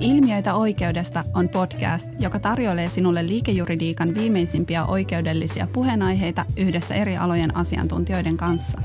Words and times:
Ilmiöitä 0.00 0.54
oikeudesta 0.54 1.24
on 1.34 1.48
podcast, 1.48 2.08
joka 2.18 2.38
tarjoilee 2.38 2.88
sinulle 2.88 3.26
liikejuridiikan 3.26 4.14
viimeisimpiä 4.14 4.84
oikeudellisia 4.84 5.66
puheenaiheita 5.72 6.44
yhdessä 6.56 6.94
eri 6.94 7.16
alojen 7.16 7.56
asiantuntijoiden 7.56 8.36
kanssa. 8.36 8.78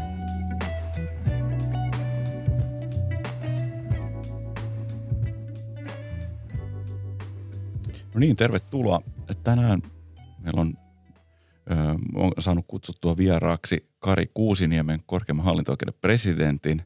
No 8.14 8.20
niin, 8.20 8.36
tervetuloa. 8.36 9.02
Tänään 9.44 9.82
meillä 10.40 10.62
on, 10.62 10.74
ö, 11.72 11.76
on 12.14 12.32
saanut 12.40 12.66
kutsuttua 12.68 13.18
vieraaksi 13.18 13.90
Kari 14.00 14.26
Kuusiniemen 14.34 15.00
korkeimman 15.06 15.46
hallinto-oikeuden 15.46 16.00
presidentin 16.02 16.82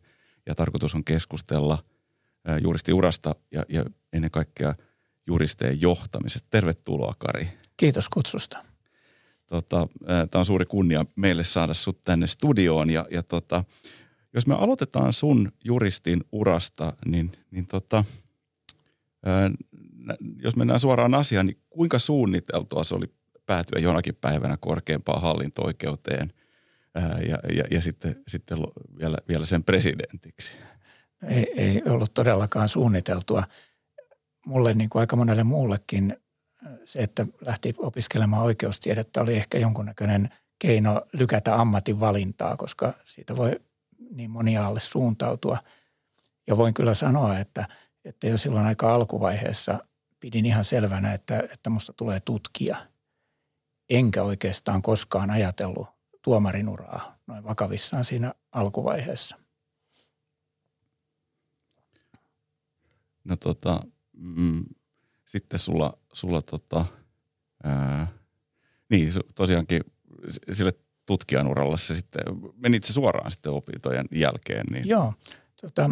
ja 0.46 0.56
tarkoitus 0.56 0.96
on 0.96 1.04
keskustella 1.04 1.84
juristiurasta 2.62 3.36
ja, 3.52 3.64
ja 3.70 3.86
ennen 4.14 4.32
kaikkea 4.32 4.76
juristeen 5.28 5.82
johtamisesta. 5.82 6.48
Tervetuloa 6.52 7.16
Kari. 7.18 7.48
Kiitos 7.78 8.10
kutsusta. 8.10 8.58
Tota, 9.46 9.88
Tämä 10.06 10.40
on 10.40 10.46
suuri 10.46 10.66
kunnia 10.66 11.06
meille 11.16 11.44
saada 11.44 11.74
sut 11.74 12.02
tänne 12.02 12.28
studioon 12.28 12.90
ja, 12.90 13.06
ja 13.12 13.24
tota, 13.24 13.64
jos 14.34 14.48
me 14.48 14.56
aloitetaan 14.56 15.14
sun 15.14 15.52
juristin 15.64 16.24
urasta, 16.32 16.94
niin, 17.06 17.32
niin 17.52 17.68
tota, 17.68 18.04
jos 20.44 20.56
mennään 20.56 20.80
suoraan 20.80 21.14
asiaan, 21.14 21.46
niin 21.46 21.58
kuinka 21.70 22.00
suunniteltua 22.00 22.84
se 22.84 22.96
oli 22.96 23.06
päätyä 23.46 23.80
jonakin 23.80 24.16
päivänä 24.16 24.58
korkeampaan 24.58 25.22
hallinto-oikeuteen 25.22 26.34
ja, 27.30 27.40
ja, 27.56 27.64
ja 27.72 27.82
sitten, 27.82 28.24
sitten 28.28 28.58
vielä, 29.00 29.18
vielä 29.28 29.46
sen 29.46 29.64
presidentiksi? 29.64 30.54
Ei, 31.24 31.54
ei 31.58 31.82
ollut 31.90 32.14
todellakaan 32.14 32.70
suunniteltua. 32.70 33.44
Mulle 34.46 34.74
niin 34.74 34.90
kuin 34.90 35.00
aika 35.00 35.16
monelle 35.16 35.44
muullekin 35.44 36.18
se, 36.86 37.00
että 37.00 37.26
lähti 37.42 37.74
opiskelemaan 37.78 38.44
oikeustiedettä 38.44 39.22
oli 39.22 39.38
ehkä 39.38 39.58
jonkunnäköinen 39.58 40.30
keino 40.60 41.02
lykätä 41.14 41.56
ammatin 41.56 42.00
valintaa, 42.00 42.58
koska 42.58 42.94
siitä 43.06 43.36
voi 43.36 43.60
niin 44.12 44.32
monia 44.32 44.66
alle 44.68 44.80
suuntautua. 44.80 45.58
Ja 46.48 46.58
voin 46.58 46.74
kyllä 46.74 46.94
sanoa, 46.94 47.40
että, 47.40 47.68
että 48.06 48.28
jo 48.28 48.38
silloin 48.38 48.66
aika 48.66 48.94
alkuvaiheessa 48.94 49.80
pidin 50.20 50.46
ihan 50.46 50.66
selvänä, 50.66 51.14
että, 51.14 51.44
että 51.54 51.70
musta 51.70 51.94
tulee 51.94 52.20
tutkija. 52.20 52.76
Enkä 53.90 54.24
oikeastaan 54.24 54.82
koskaan 54.82 55.32
ajatellut 55.32 55.88
tuomarin 56.22 56.70
uraa 56.70 57.18
noin 57.28 57.44
vakavissaan 57.44 58.04
siinä 58.04 58.34
alkuvaiheessa. 58.52 59.38
No 63.28 63.36
tota, 63.36 63.80
mm, 64.14 64.66
sitten 65.26 65.60
sulla, 65.60 65.98
sulla 66.14 66.42
tota, 66.42 66.86
ää, 67.64 68.08
niin 68.90 69.10
tosiaankin 69.36 69.82
sille 70.52 70.74
tutkijan 71.06 71.48
uralla 71.48 71.78
se 71.78 71.96
sitten, 71.96 72.24
menit 72.56 72.84
se 72.84 72.94
suoraan 72.94 73.32
sitten 73.32 73.52
opintojen 73.52 74.06
jälkeen? 74.12 74.66
Niin. 74.72 74.88
Joo, 74.88 75.14
tota, 75.62 75.90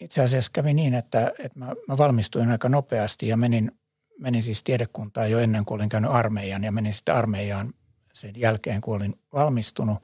itse 0.00 0.22
asiassa 0.22 0.50
kävi 0.54 0.74
niin, 0.74 0.94
että, 0.94 1.32
että 1.38 1.58
mä, 1.58 1.72
mä 1.88 1.98
valmistuin 1.98 2.50
aika 2.50 2.68
nopeasti 2.68 3.28
ja 3.28 3.36
menin, 3.36 3.72
menin 4.18 4.42
siis 4.42 4.62
tiedekuntaan 4.62 5.30
jo 5.30 5.38
ennen 5.38 5.64
kuin 5.64 5.76
olin 5.76 5.88
käynyt 5.88 6.10
armeijan 6.10 6.64
ja 6.64 6.72
menin 6.72 6.94
sitten 6.94 7.14
armeijaan 7.14 7.74
sen 8.12 8.32
jälkeen, 8.36 8.80
kun 8.80 8.96
olin 8.96 9.14
valmistunut. 9.32 9.98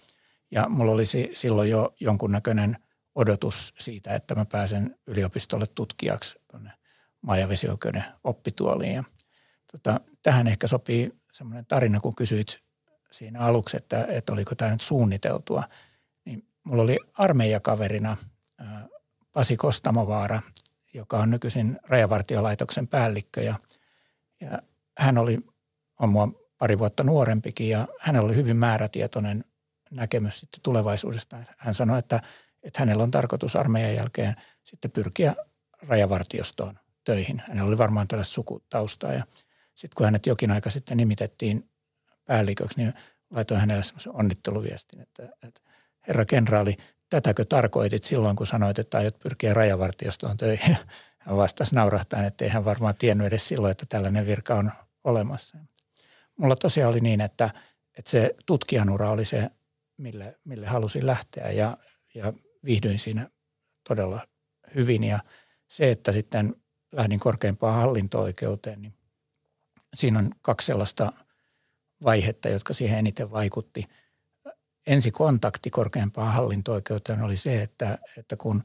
Ja 0.51 0.69
mulla 0.69 0.93
oli 0.93 1.05
silloin 1.35 1.71
jo 1.71 1.95
jonkunnäköinen 2.01 2.77
odotus 3.15 3.75
siitä, 3.79 4.15
että 4.15 4.34
mä 4.34 4.45
pääsen 4.45 4.98
yliopistolle 5.07 5.67
tutkijaksi 5.67 6.41
tuonne 6.51 6.73
maa- 7.20 7.39
ja 7.39 7.48
vesioikeuden 7.48 8.05
oppituoliin. 8.25 8.95
Ja, 8.95 9.05
tota, 9.73 10.01
tähän 10.23 10.47
ehkä 10.47 10.67
sopii 10.67 11.12
semmoinen 11.33 11.67
tarina, 11.67 12.01
kun 12.01 12.15
kysyit 12.15 12.62
siinä 13.11 13.41
aluksi, 13.41 13.77
että, 13.77 14.07
että 14.08 14.33
oliko 14.33 14.55
tämä 14.55 14.70
nyt 14.70 14.80
suunniteltua. 14.80 15.64
Niin 16.25 16.48
mulla 16.64 16.83
oli 16.83 16.98
armeijakaverina 17.13 18.17
Pasi 19.33 19.57
Kostamovaara, 19.57 20.42
joka 20.95 21.19
on 21.19 21.31
nykyisin 21.31 21.79
Rajavartiolaitoksen 21.83 22.89
päällikkö 22.89 23.42
ja, 23.42 23.55
ja 24.41 24.63
hän 24.98 25.19
oli, 25.19 25.39
on 26.01 26.08
mua 26.08 26.29
pari 26.58 26.79
vuotta 26.79 27.05
nuorempikin 27.05 27.69
ja 27.69 27.89
hänellä 28.01 28.27
oli 28.27 28.36
hyvin 28.36 28.57
määrätietoinen 28.57 29.45
näkemys 29.91 30.41
sitten 30.41 30.61
tulevaisuudesta. 30.63 31.36
Hän 31.58 31.75
sanoi, 31.75 31.98
että, 31.98 32.20
että 32.64 32.79
hänellä 32.80 33.02
on 33.02 33.11
tarkoitus 33.11 33.57
armeijan 33.57 33.95
jälkeen 33.95 34.36
sitten 34.63 34.91
pyrkiä 34.91 35.35
rajavartiostoon 35.89 36.79
töihin. 37.05 37.42
Hänellä 37.48 37.69
oli 37.69 37.79
varmaan 37.79 38.08
tällaista 38.08 38.35
sukutaustaa 38.35 39.13
ja 39.13 39.25
sitten 39.75 39.97
kun 39.97 40.05
hänet 40.05 40.27
jokin 40.27 40.51
aika 40.51 40.70
sitten 40.70 40.97
nimitettiin 40.97 41.70
päälliköksi, 42.25 42.79
niin 42.79 42.95
laitoin 43.30 43.61
hänelle 43.61 43.83
semmoisen 43.83 44.17
onnitteluviestin, 44.17 45.01
että, 45.01 45.29
että 45.42 45.61
herra 46.08 46.25
kenraali, 46.25 46.77
tätäkö 47.11 47.45
tarkoitit 47.45 48.05
silloin, 48.05 48.36
kun 48.36 48.47
sanoit, 48.47 48.79
että 48.79 48.98
aiot 48.98 49.19
pyrkiä 49.19 49.55
rajavartiostoon 49.55 50.36
töihin? 50.36 50.77
Hän 51.19 51.36
vastasi 51.36 51.75
naurahtaen, 51.75 52.25
että 52.25 52.45
ei 52.45 52.51
hän 52.51 52.64
varmaan 52.64 52.95
tiennyt 52.95 53.27
edes 53.27 53.48
silloin, 53.48 53.70
että 53.70 53.86
tällainen 53.89 54.27
virka 54.27 54.55
on 54.55 54.73
olemassa. 55.05 55.58
Mulla 56.36 56.57
tosiaan 56.57 56.91
oli 56.91 57.01
niin, 57.01 57.20
että, 57.20 57.51
että 57.98 58.11
se 58.11 58.35
tutkijanura 58.46 59.11
oli 59.11 59.25
se, 59.25 59.51
mille, 59.96 60.39
mille 60.45 60.67
halusin 60.67 61.07
lähteä 61.07 61.51
ja, 61.51 61.77
ja 62.14 62.33
viihdyin 62.64 62.98
siinä 62.98 63.30
todella 63.89 64.27
hyvin. 64.75 65.05
Ja 65.05 65.19
se, 65.69 65.91
että 65.91 66.13
sitten 66.13 66.57
lähdin 66.92 67.20
korkeimpaan 67.20 67.80
hallinto-oikeuteen, 67.80 68.83
niin 68.83 68.95
siinä 69.95 70.19
on 70.19 70.30
kaksi 70.42 70.67
sellaista 70.67 71.13
vaihetta, 72.05 72.48
jotka 72.48 72.75
siihen 72.75 72.98
eniten 72.98 73.30
vaikutti– 73.30 73.85
ensi 74.86 75.11
kontakti 75.11 75.70
korkeampaan 75.70 76.33
hallinto-oikeuteen 76.33 77.23
oli 77.23 77.36
se, 77.36 77.63
että, 77.63 77.98
että 78.19 78.36
kun 78.36 78.63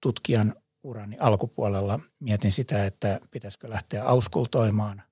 tutkijan 0.00 0.54
urani 0.82 1.16
alkupuolella 1.20 2.00
mietin 2.20 2.52
sitä, 2.52 2.86
että 2.86 3.20
pitäisikö 3.30 3.70
lähteä 3.70 4.04
auskultoimaan 4.04 5.02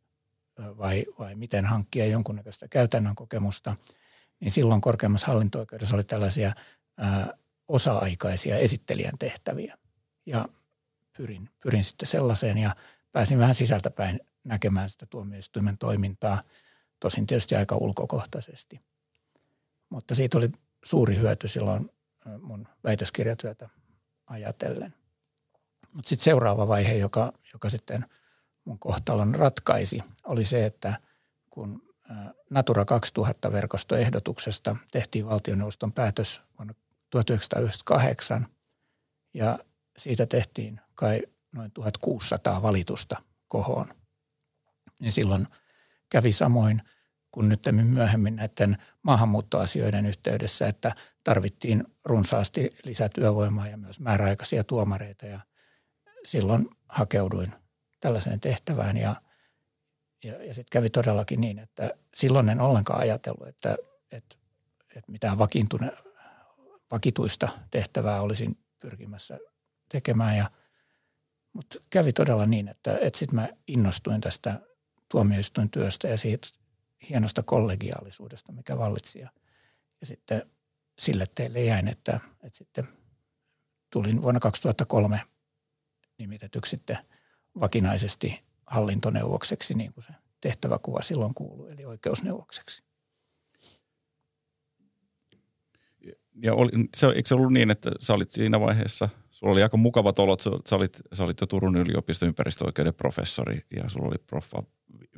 vai, 0.58 1.04
vai 1.19 1.34
miten 1.34 1.64
hankkia 1.66 2.06
jonkunnäköistä 2.06 2.69
käytännön 2.69 3.14
kokemusta, 3.14 3.76
niin 4.41 4.50
silloin 4.50 4.81
korkeammassa 4.81 5.26
hallinto-oikeudessa 5.26 5.96
oli 5.96 6.04
tällaisia 6.04 6.52
osa-aikaisia 7.69 8.56
esittelijän 8.56 9.19
tehtäviä. 9.19 9.78
Ja 10.26 10.48
pyrin, 11.16 11.50
pyrin 11.62 11.84
sitten 11.84 12.08
sellaiseen 12.08 12.58
ja 12.58 12.76
pääsin 13.12 13.38
vähän 13.38 13.54
sisältäpäin 13.54 14.20
näkemään 14.44 14.91
sitä 14.91 15.06
tuomioistuimen 15.06 15.78
toimintaa, 15.78 16.42
tosin 17.00 17.26
tietysti 17.26 17.56
aika 17.56 17.76
ulkokohtaisesti– 17.76 18.80
mutta 19.94 20.14
siitä 20.14 20.38
oli 20.38 20.52
suuri 20.84 21.16
hyöty 21.16 21.48
silloin 21.48 21.91
mun 22.41 22.69
väitöskirjatyötä 22.84 23.69
ajatellen. 24.26 24.94
Mutta 25.94 26.08
sitten 26.08 26.25
seuraava 26.25 26.69
vaihe, 26.69 26.94
joka, 26.94 27.32
joka 27.52 27.70
sitten 27.70 28.04
mun 28.64 28.78
kohtalon 28.78 29.34
ratkaisi, 29.34 30.02
oli 30.25 30.44
se, 30.44 30.66
että 30.66 30.98
kun 31.50 31.82
Natura 32.50 32.84
2000-verkostoehdotuksesta 32.84 34.76
tehtiin 34.91 35.26
valtioneuvoston 35.26 35.92
päätös 35.92 36.41
vuonna 36.58 36.75
1998 37.22 38.47
ja 39.34 39.58
siitä 39.97 40.26
tehtiin 40.26 40.80
kai 40.94 41.22
noin 41.52 41.70
1600 41.70 42.62
valitusta 42.62 43.22
kohoon. 43.48 43.94
Niin 44.98 45.12
silloin 45.12 45.47
kävi 46.10 46.32
samoin– 46.32 46.82
kuin 47.34 47.48
nyt 47.48 47.62
myöhemmin 47.72 48.36
näiden 48.36 48.78
maahanmuuttoasioiden 49.02 50.06
yhteydessä, 50.06 50.66
että 50.66 50.94
tarvittiin 51.25 51.84
runsaasti 52.04 52.70
lisätyövoimaa 52.84 53.69
ja 53.69 53.76
myös 53.76 54.00
määräaikaisia 54.00 54.64
tuomareita 54.64 55.26
ja 55.26 55.41
silloin 56.25 56.69
hakeuduin 56.88 57.52
tällaiseen 58.00 58.40
tehtävään 58.40 58.96
ja, 58.96 59.16
ja, 60.25 60.44
ja 60.44 60.55
sitten 60.55 60.70
kävi 60.72 60.90
todellakin 60.90 61.40
niin, 61.40 61.58
että 61.58 61.90
silloin 62.14 62.49
en 62.49 62.61
ollenkaan 62.61 63.00
ajatellut, 63.00 63.49
että, 63.49 63.76
että, 64.12 64.37
että 64.96 65.12
mitään 65.12 65.38
vakiintune, 65.38 65.93
vakituista 66.94 67.49
tehtävää 67.70 68.20
olisin 68.20 68.58
pyrkimässä 68.81 69.38
tekemään 69.88 70.37
ja 70.37 70.50
mutta 71.52 71.79
kävi 71.91 72.12
todella 72.12 72.46
niin, 72.46 72.69
että, 72.69 72.99
että 73.00 73.19
sitten 73.19 73.35
mä 73.37 73.49
innostuin 73.69 74.20
tästä 74.20 74.61
tuomioistuin 75.08 75.70
työstä 75.70 76.08
ja 76.08 76.19
siitä 76.19 76.49
hienosta 77.11 77.43
kollegiaalisuudesta, 77.43 78.52
mikä 78.52 78.79
vallitsi. 78.79 79.19
Ja, 79.19 79.31
ja 80.00 80.06
sitten 80.06 80.50
sille 80.99 81.26
teille 81.35 81.64
jäin, 81.64 81.88
että, 81.88 82.20
että 82.43 82.58
sitten 82.58 82.88
tulin 83.93 84.23
vuonna 84.23 84.40
2003 84.40 85.20
nimitetyksi 86.19 86.70
sitten 86.70 86.99
vakinaisesti 87.61 88.44
hallintoneuvokseksi, 88.67 89.75
niin 89.75 89.93
kuin 89.93 90.05
se 90.05 90.12
tehtäväkuva 90.40 91.02
silloin 91.02 91.35
kuului, 91.35 91.73
eli 91.73 91.85
oikeusneuvokseksi. 91.85 92.83
Ja 96.42 96.54
oli, 96.54 96.70
se, 96.96 97.06
eikö 97.06 97.28
se 97.28 97.34
ollut 97.34 97.52
niin, 97.52 97.70
että 97.70 97.90
sä 98.00 98.14
olit 98.14 98.31
siinä 98.31 98.60
vaiheessa 98.60 99.08
sulla 99.34 99.52
oli 99.52 99.62
aika 99.62 99.76
mukavat 99.76 100.19
olot. 100.19 100.40
Sä, 100.40 100.50
sä, 100.69 100.76
olit, 100.76 101.02
sä 101.12 101.25
olit 101.25 101.40
jo 101.40 101.46
Turun 101.46 101.76
yliopiston 101.76 102.28
ympäristöoikeuden 102.28 102.94
professori 102.94 103.64
ja 103.76 103.88
sulla 103.88 104.08
oli 104.08 104.19
proffa 104.26 104.62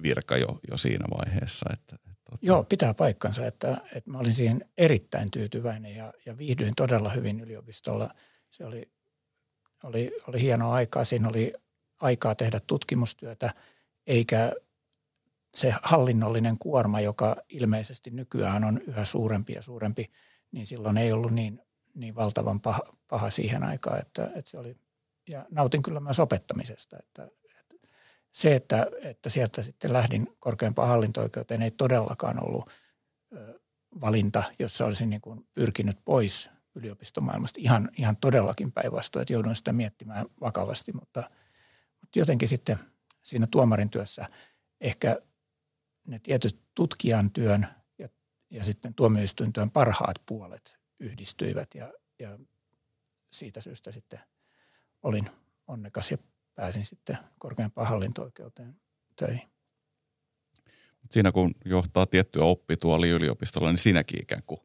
virka 0.03 0.37
jo, 0.37 0.59
jo 0.71 0.77
siinä 0.77 1.05
vaiheessa. 1.19 1.67
Että, 1.73 1.97
että, 2.11 2.33
Joo, 2.43 2.65
pitää 2.65 2.95
paikkansa, 2.95 3.47
että, 3.47 3.81
että 3.95 4.11
mä 4.11 4.19
olin 4.19 4.35
siihen 4.35 4.65
erittäin 4.79 5.31
tyytyväinen 5.31 5.97
ja, 5.97 6.13
ja 6.27 6.39
viihdyin 6.39 6.73
todella 6.77 7.11
hyvin 7.11 7.41
yliopistolla. 7.41 8.15
Se 8.51 8.65
oli, 8.65 8.91
oli, 9.85 10.11
oli 10.29 10.41
hienoa 10.41 10.75
aikaa. 10.75 11.05
Siinä 11.05 11.29
oli 11.29 11.53
aikaa 12.01 12.35
tehdä 12.35 12.61
tutkimustyötä, 12.67 13.55
eikä 14.07 14.53
se 15.55 15.75
hallinnollinen 15.83 16.59
kuorma, 16.59 17.01
joka 17.01 17.37
ilmeisesti 17.49 18.11
nykyään 18.11 18.65
on 18.65 18.81
yhä 18.87 19.05
suurempi 19.05 19.53
ja 19.53 19.63
suurempi, 19.63 20.11
niin 20.57 20.67
silloin 20.67 20.97
ei 20.97 21.13
ollut 21.13 21.33
niin, 21.33 21.63
niin 21.95 22.15
valtavan 22.15 22.61
paha, 22.61 22.81
paha 23.09 23.31
siihen 23.31 23.63
aikaan, 23.63 24.01
että, 24.01 24.25
että 24.35 24.51
se 24.51 24.59
oli, 24.59 24.77
ja 25.29 25.47
nautin 25.51 25.83
kyllä 25.83 26.01
myös 26.01 26.21
opettamisesta, 26.21 26.97
että, 26.99 27.29
että 27.59 27.89
se, 28.33 28.55
että, 28.55 28.87
että 29.03 29.29
sieltä 29.29 29.63
sitten 29.63 29.93
lähdin 29.93 30.37
korkeampaan 30.39 30.89
hallinto-oikeuteen, 30.89 31.63
ei 31.63 31.71
todellakaan 31.71 32.47
ollut 32.47 32.71
valinta, 34.01 34.43
jossa 34.59 34.85
olisin 34.85 35.11
niin 35.11 35.21
kuin 35.21 35.49
pyrkinyt 35.55 35.99
pois 36.05 36.51
yliopistomaailmasta. 36.75 37.61
Ihan, 37.63 37.91
ihan 37.97 38.17
todellakin 38.17 38.73
päinvastoin, 38.73 39.23
että 39.23 39.33
joudun 39.33 39.57
sitä 39.57 39.73
miettimään 39.73 40.27
vakavasti, 40.41 40.93
mutta, 40.93 41.31
mutta 42.01 42.19
jotenkin 42.19 42.49
sitten 42.49 42.79
siinä 43.23 43.47
tuomarin 43.47 43.91
työssä 43.91 44.29
ehkä 44.81 45.21
ne 46.07 46.19
tietyt 46.19 46.61
tutkijan 46.75 47.31
työn 47.31 47.67
ja, 48.57 48.65
sitten 48.65 48.95
tuomioistuintyön 48.95 49.71
parhaat 49.71 50.17
puolet 50.27 50.77
yhdistyivät 51.01 51.75
ja, 51.75 51.93
ja 52.19 52.39
siitä 53.33 53.61
syystä 53.61 53.93
sitten 53.93 54.21
olin 55.03 55.31
onnekas 55.67 56.11
ja 56.11 56.19
pääsin 56.55 56.85
sitten 56.85 57.19
korkeampaan 57.39 57.89
hallinto-oikeuteen 57.89 58.81
töihin. 59.17 59.49
Siinä 61.11 61.33
kun 61.33 61.55
johtaa 61.65 62.07
tiettyä 62.07 62.45
oppituoli 62.45 63.09
yliopistolla, 63.09 63.69
niin 63.69 63.79
siinäkin 63.79 64.23
ikään 64.23 64.43
kuin 64.47 64.61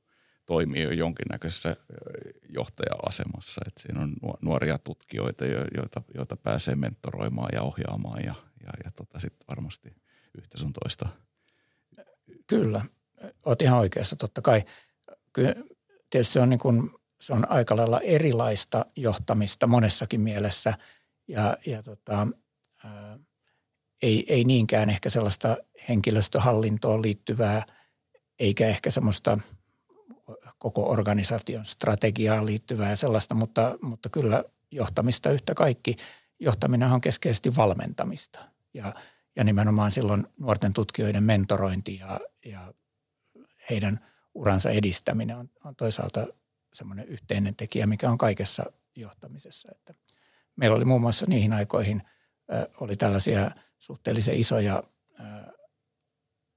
toimii 0.46 0.84
jo 0.84 0.92
jonkinnäköisessä 0.92 1.76
johtaja-asemassa. 2.50 3.62
Että 3.68 3.82
siinä 3.82 4.02
on 4.02 4.16
nuoria 4.42 4.78
tutkijoita, 4.78 5.46
joita, 5.46 6.02
joita 6.16 6.38
pääsee 6.38 6.76
mentoroimaan 6.76 7.50
ja 7.54 7.62
ohjaamaan 7.62 8.24
ja, 8.26 8.36
ja, 8.64 8.70
ja 8.84 8.92
tota 8.92 9.20
sitten 9.20 9.48
varmasti 9.48 9.96
yhtä 10.38 10.58
sun 10.58 10.74
toista– 10.74 11.10
Kyllä, 12.48 12.86
olet 13.46 13.62
ihan 13.62 13.80
oikeassa. 13.80 14.16
Totta 14.16 14.42
kai 14.42 14.64
kyllä, 15.34 15.56
tietysti 16.10 16.34
se 16.34 16.40
on, 16.40 16.50
niin 16.50 16.60
kuin, 16.60 16.90
se 17.22 17.34
on 17.34 17.52
aika 17.52 17.76
lailla 17.76 18.00
erilaista 18.00 18.86
johtamista 18.96 19.68
monessakin 19.68 20.22
mielessä 20.22 20.74
ja, 21.28 21.58
ja 21.66 21.84
tota, 21.84 22.28
ää, 22.84 23.20
ei, 24.02 24.26
ei 24.28 24.44
niinkään 24.44 24.90
ehkä 24.90 25.10
sellaista 25.10 25.58
henkilöstöhallintoon 25.90 27.02
liittyvää 27.02 27.66
eikä 28.40 28.68
ehkä 28.68 28.92
semmoista 28.92 29.38
koko 30.58 30.90
organisaation 30.90 31.66
strategiaan 31.66 32.46
liittyvää 32.46 32.96
sellaista, 32.96 33.36
mutta, 33.36 33.78
mutta 33.82 34.10
kyllä 34.10 34.44
johtamista 34.72 35.32
yhtä 35.32 35.54
kaikki. 35.54 35.96
Johtaminen 36.40 36.92
on 36.92 37.02
keskeisesti 37.02 37.56
valmentamista 37.56 38.40
ja, 38.74 38.94
ja 39.36 39.44
nimenomaan 39.44 39.92
silloin 39.92 40.28
nuorten 40.40 40.74
tutkijoiden 40.74 41.24
mentorointi 41.24 41.98
ja, 41.98 42.20
ja 42.46 42.74
heidän 43.72 44.00
uransa 44.34 44.70
edistäminen 44.70 45.38
on, 45.38 45.50
on 45.66 45.76
toisaalta 45.76 46.28
semmoinen 46.74 47.08
yhteinen 47.08 47.56
tekijä, 47.56 47.88
mikä 47.88 48.10
on 48.10 48.18
kaikessa 48.18 48.64
johtamisessa. 48.96 49.70
Että 49.72 49.94
meillä 50.56 50.76
oli 50.76 50.86
muun 50.86 51.02
muassa 51.02 51.26
niihin 51.30 51.54
aikoihin 51.54 52.04
äh, 52.54 52.66
oli 52.80 52.96
tällaisia 52.96 53.52
suhteellisen 53.80 54.36
isoja 54.36 54.84
äh, 55.20 55.26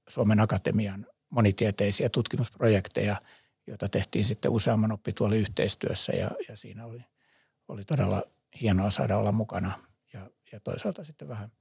Suomen 0.07 0.39
Akatemian 0.39 1.07
monitieteisiä 1.29 2.09
tutkimusprojekteja, 2.09 3.21
joita 3.67 3.89
tehtiin 3.89 4.25
sitten 4.25 4.51
useamman 4.51 4.91
oppituoli 4.91 5.37
yhteistyössä 5.37 6.13
ja, 6.13 6.31
ja 6.49 6.55
siinä 6.55 6.85
oli, 6.85 7.05
oli 7.67 7.85
todella 7.85 8.23
hienoa 8.61 8.89
saada 8.89 9.17
olla 9.17 9.31
mukana 9.31 9.71
ja, 10.13 10.29
ja 10.51 10.59
toisaalta 10.59 11.03
sitten 11.03 11.27
vähän 11.27 11.51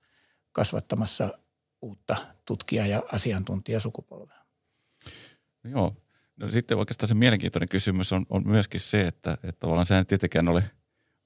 kasvattamassa 0.53 1.39
uutta 1.83 2.17
tutkija- 2.45 2.87
ja 2.87 3.03
asiantuntijasukupolvea. 3.13 4.44
No 5.65 5.71
joo. 5.71 5.97
No 6.37 6.49
sitten 6.49 6.79
oikeastaan 6.79 7.09
se 7.09 7.15
mielenkiintoinen 7.15 7.69
kysymys 7.69 8.13
on, 8.13 8.27
on 8.31 8.43
myöskin 8.47 8.81
se, 8.81 9.07
että, 9.07 9.33
että 9.33 9.61
tavallaan 9.61 9.87
sehän 9.87 10.07
tietenkään 10.07 10.49
ole, 10.49 10.71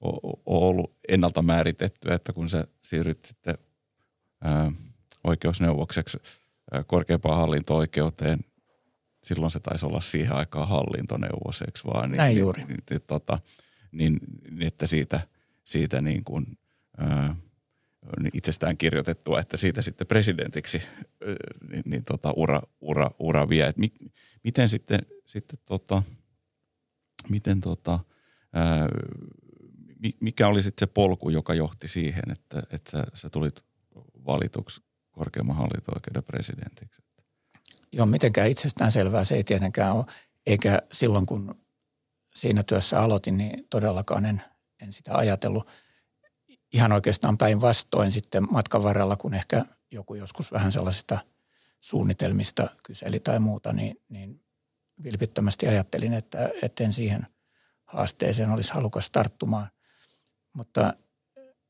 ole 0.01 0.41
ollut 0.45 0.95
ennalta 1.07 1.41
määritetty, 1.41 2.11
että 2.11 2.33
kun 2.33 2.49
sä 2.49 2.67
siirryt 2.81 3.21
sitten 3.21 3.57
ää, 4.41 4.71
oikeusneuvokseksi 5.23 6.17
ää, 6.71 6.83
korkeampaan 6.83 7.37
hallinto-oikeuteen, 7.37 8.39
silloin 9.23 9.51
se 9.51 9.59
taisi 9.59 9.85
olla 9.85 10.01
siihen 10.01 10.35
aikaan 10.35 10.67
hallintoneuvos, 10.67 11.63
vaan? 11.93 12.11
Niin, 12.11 12.17
Näin 12.17 12.37
juuri. 12.37 12.63
Niin, 12.63 12.83
niin, 12.89 13.01
tota, 13.07 13.39
niin, 13.91 14.19
niin, 14.51 14.67
että 14.67 14.87
siitä, 14.87 15.19
siitä 15.65 16.01
niin 16.01 16.23
kuin, 16.23 16.57
ää, 16.97 17.35
niin 18.19 18.31
itsestään 18.33 18.77
kirjoitettua, 18.77 19.39
että 19.39 19.57
siitä 19.57 19.81
sitten 19.81 20.07
presidentiksi 20.07 20.81
niin, 21.69 21.83
niin 21.85 22.03
tota, 22.03 22.33
ura, 22.35 22.61
ura, 22.81 23.11
ura 23.19 23.49
vie. 23.49 23.67
Et 23.67 23.77
mi, 23.77 23.91
miten 24.43 24.69
sitten, 24.69 24.99
sitten 25.25 25.59
tota, 25.65 26.03
miten 27.29 27.61
tota, 27.61 27.99
ää, 28.53 28.87
mikä 30.19 30.47
oli 30.47 30.63
sitten 30.63 30.87
se 30.87 30.93
polku, 30.93 31.29
joka 31.29 31.53
johti 31.53 31.87
siihen, 31.87 32.23
että, 32.31 32.63
että 32.71 32.91
sä, 32.91 33.03
sä 33.13 33.29
tulit 33.29 33.63
valituksi 34.25 34.81
korkeimman 35.11 35.55
hallinto-oikeuden 35.55 36.23
presidentiksi? 36.23 37.01
Joo, 37.91 38.05
mitenkään 38.05 38.49
itsestään 38.49 38.91
selvää 38.91 39.23
se 39.23 39.35
ei 39.35 39.43
tietenkään 39.43 39.93
ole. 39.93 40.05
Eikä 40.45 40.81
silloin, 40.91 41.25
kun 41.25 41.55
siinä 42.35 42.63
työssä 42.63 43.01
aloitin, 43.01 43.37
niin 43.37 43.67
todellakaan 43.69 44.25
en, 44.25 44.41
en 44.81 44.93
sitä 44.93 45.17
ajatellut– 45.17 45.67
ihan 46.73 46.91
oikeastaan 46.91 47.37
päinvastoin 47.37 48.11
sitten 48.11 48.47
matkan 48.51 48.83
varrella, 48.83 49.15
kun 49.15 49.33
ehkä 49.33 49.65
joku 49.91 50.15
joskus 50.15 50.51
vähän 50.51 50.71
sellaisista 50.71 51.19
suunnitelmista 51.79 52.69
kyseli 52.83 53.19
tai 53.19 53.39
muuta, 53.39 53.73
niin, 53.73 54.01
niin 54.09 54.41
vilpittömästi 55.03 55.67
ajattelin, 55.67 56.13
että 56.13 56.49
etten 56.61 56.93
siihen 56.93 57.27
haasteeseen 57.85 58.49
olisi 58.49 58.73
halukas 58.73 59.09
tarttumaan. 59.09 59.67
Mutta 60.53 60.93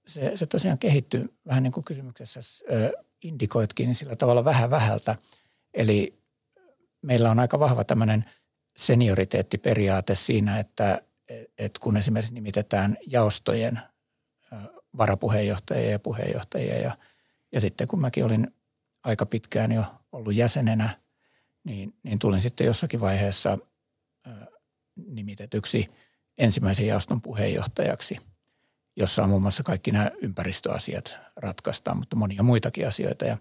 se, 0.08 0.38
se 0.38 0.46
tosiaan 0.46 0.78
kehittyi 0.78 1.26
vähän 1.48 1.64
niin 1.64 1.74
kuin 1.74 1.84
kysymyksessä 1.84 2.40
indikoitkin 3.24 3.86
niin 3.86 3.96
sillä 3.96 4.16
tavalla 4.16 4.46
vähän 4.46 4.70
vähältä. 4.70 5.16
Eli 5.74 6.20
meillä 7.02 7.32
on 7.32 7.40
aika 7.40 7.60
vahva 7.60 7.84
tämmöinen 7.84 8.26
senioriteettiperiaate 8.78 10.16
siinä, 10.16 10.60
että, 10.60 11.02
että 11.58 11.80
kun 11.80 11.98
esimerkiksi 11.98 12.34
nimitetään 12.34 12.98
jaostojen 13.08 13.80
varapuheenjohtajia 14.98 15.92
ja 15.92 16.00
puheenjohtajia. 16.00 16.78
Ja, 16.78 16.98
ja 17.52 17.62
sitten 17.62 17.88
kun 17.88 18.02
mäkin 18.02 18.26
olin 18.26 18.54
aika 19.04 19.26
pitkään 19.26 19.72
jo 19.72 19.84
ollut 20.12 20.36
jäsenenä, 20.36 21.00
niin, 21.64 21.94
niin 22.04 22.20
tulin 22.20 22.42
sitten 22.42 22.68
jossakin 22.68 23.02
vaiheessa 23.02 23.58
ä, 24.28 24.32
nimitetyksi 25.08 25.88
ensimmäisen 26.38 26.88
jaoston 26.88 27.22
puheenjohtajaksi, 27.22 28.18
jossa 28.96 29.24
on 29.24 29.30
muun 29.30 29.42
muassa 29.42 29.64
kaikki 29.64 29.92
nämä 29.92 30.12
ympäristöasiat 30.22 31.18
ratkaistaan, 31.36 31.98
mutta 31.98 32.16
monia 32.16 32.44
muitakin 32.44 32.88
asioita. 32.88 33.26
Ja, 33.26 33.38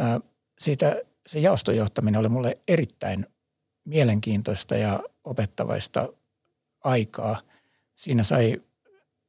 ä, 0.00 0.20
siitä 0.58 1.02
se 1.26 1.38
jaoston 1.38 1.76
johtaminen 1.76 2.20
oli 2.20 2.28
mulle 2.28 2.58
erittäin 2.68 3.26
mielenkiintoista 3.84 4.76
ja 4.76 5.00
opettavaista 5.24 6.08
aikaa. 6.84 7.40
Siinä 7.94 8.22
sai 8.22 8.62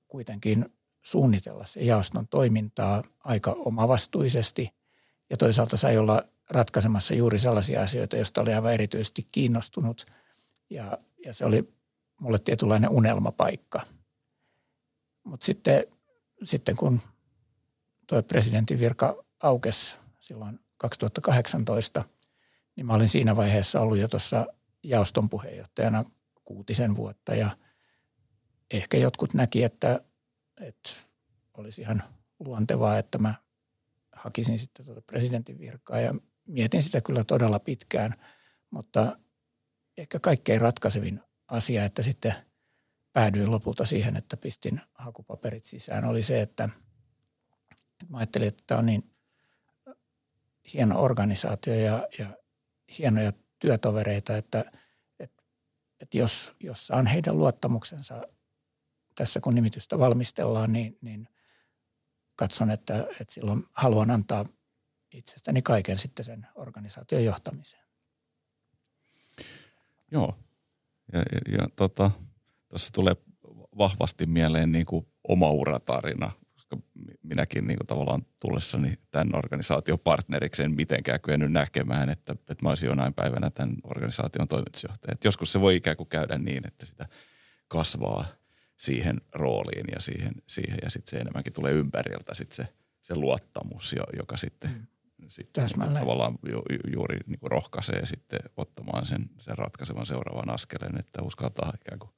kuitenkin 0.07 0.73
suunnitella 1.03 1.65
se 1.65 1.79
jaoston 1.79 2.27
toimintaa 2.27 3.03
aika 3.19 3.51
omavastuisesti. 3.51 4.69
Ja 5.29 5.37
toisaalta 5.37 5.77
sai 5.77 5.97
olla 5.97 6.23
ratkaisemassa 6.49 7.13
juuri 7.13 7.39
sellaisia 7.39 7.81
asioita, 7.81 8.15
joista 8.15 8.41
oli 8.41 8.53
aivan 8.53 8.73
erityisesti 8.73 9.27
kiinnostunut. 9.31 10.05
Ja, 10.69 10.97
ja 11.25 11.33
se 11.33 11.45
oli 11.45 11.73
mulle 12.21 12.39
tietynlainen 12.39 12.89
unelmapaikka. 12.89 13.81
Mutta 15.23 15.45
sitten, 15.45 15.83
sitten 16.43 16.75
kun 16.75 17.01
tuo 18.07 18.23
presidentin 18.23 18.79
virka 18.79 19.23
aukesi 19.43 19.95
silloin 20.19 20.59
2018, 20.77 22.03
niin 22.75 22.85
mä 22.85 22.93
olin 22.93 23.09
siinä 23.09 23.35
vaiheessa 23.35 23.81
ollut 23.81 23.97
jo 23.97 24.07
tuossa 24.07 24.45
jaoston 24.83 25.29
puheenjohtajana 25.29 26.03
kuutisen 26.45 26.95
vuotta. 26.95 27.35
Ja 27.35 27.57
ehkä 28.71 28.97
jotkut 28.97 29.33
näki, 29.33 29.63
että 29.63 29.99
että 30.61 30.89
olisi 31.53 31.81
ihan 31.81 32.03
luontevaa, 32.39 32.97
että 32.97 33.17
mä 33.17 33.35
hakisin 34.11 34.59
sitten 34.59 34.85
tuota 34.85 35.01
presidentin 35.01 35.59
virkaa 35.59 35.99
ja 35.99 36.13
mietin 36.45 36.83
sitä 36.83 37.01
kyllä 37.01 37.23
todella 37.23 37.59
pitkään, 37.59 38.13
mutta 38.69 39.17
ehkä 39.97 40.19
kaikkein 40.19 40.61
ratkaisevin 40.61 41.21
asia, 41.47 41.85
että 41.85 42.03
sitten 42.03 42.33
päädyin 43.13 43.51
lopulta 43.51 43.85
siihen, 43.85 44.15
että 44.15 44.37
pistin 44.37 44.81
hakupaperit 44.93 45.63
sisään, 45.63 46.05
oli 46.05 46.23
se, 46.23 46.41
että 46.41 46.69
mä 48.09 48.17
ajattelin, 48.17 48.47
että 48.47 48.63
tämä 48.67 48.79
on 48.79 48.85
niin 48.85 49.13
hieno 50.73 51.01
organisaatio 51.01 51.73
ja, 51.73 52.07
ja 52.19 52.27
hienoja 52.97 53.33
työtovereita, 53.59 54.37
että, 54.37 54.71
että, 55.19 55.43
että 56.01 56.17
jos, 56.17 56.51
jos 56.59 56.87
saan 56.87 57.07
heidän 57.07 57.37
luottamuksensa 57.37 58.21
tässä, 59.15 59.39
kun 59.39 59.55
nimitystä 59.55 59.99
valmistellaan, 59.99 60.73
niin, 60.73 60.97
niin 61.01 61.27
katson, 62.35 62.71
että, 62.71 63.07
että 63.21 63.33
silloin 63.33 63.65
haluan 63.73 64.11
antaa 64.11 64.45
itsestäni 65.13 65.61
kaiken 65.61 65.99
sitten 65.99 66.25
sen 66.25 66.47
organisaation 66.55 67.23
johtamiseen. 67.23 67.83
Joo. 70.11 70.37
Ja, 71.13 71.19
ja, 71.19 71.57
ja 71.57 71.67
tota, 71.75 72.11
tuossa 72.69 72.93
tulee 72.93 73.15
vahvasti 73.77 74.25
mieleen 74.25 74.71
niin 74.71 74.85
kuin 74.85 75.07
oma 75.27 75.49
uratarina, 75.49 76.31
koska 76.53 76.77
minäkin 77.23 77.67
niin 77.67 77.77
kuin 77.77 77.87
tavallaan 77.87 78.25
tullessani 78.39 78.93
tämän 79.11 79.35
organisaation 79.35 79.99
partneriksi 79.99 80.63
en 80.63 80.75
mitenkään 80.75 81.21
kyennyt 81.21 81.51
näkemään, 81.51 82.09
että, 82.09 82.31
että 82.31 82.55
mä 82.61 82.69
olisin 82.69 82.87
jonain 82.87 83.13
päivänä 83.13 83.49
tämän 83.49 83.75
organisaation 83.83 84.47
toimitusjohtaja. 84.47 85.13
Et 85.13 85.23
joskus 85.23 85.51
se 85.51 85.61
voi 85.61 85.75
ikään 85.75 85.97
kuin 85.97 86.09
käydä 86.09 86.37
niin, 86.37 86.67
että 86.67 86.85
sitä 86.85 87.07
kasvaa 87.67 88.25
siihen 88.83 89.21
rooliin 89.31 89.85
ja 89.91 90.01
siihen, 90.01 90.33
siihen 90.47 90.77
ja 90.83 90.89
sitten 90.89 91.11
se 91.11 91.17
enemmänkin 91.17 91.53
tulee 91.53 91.71
ympäriltä 91.71 92.35
sit 92.35 92.51
se, 92.51 92.67
se 93.01 93.15
luottamus, 93.15 93.95
joka 94.17 94.37
sitten 94.37 94.71
mm 94.71 94.87
sitten 95.27 95.65
tavallaan 95.99 96.37
ju, 96.49 96.61
ju, 96.69 96.79
juuri 96.93 97.19
niin 97.27 97.39
kuin 97.39 97.51
rohkaisee 97.51 98.05
sitten 98.05 98.39
ottamaan 98.57 99.05
sen, 99.05 99.29
sen 99.37 99.57
ratkaisevan 99.57 100.05
seuraavan 100.05 100.49
askeleen, 100.49 100.99
että 100.99 101.21
uskaltaa 101.21 101.73
ikään 101.75 101.99
kuin 101.99 102.11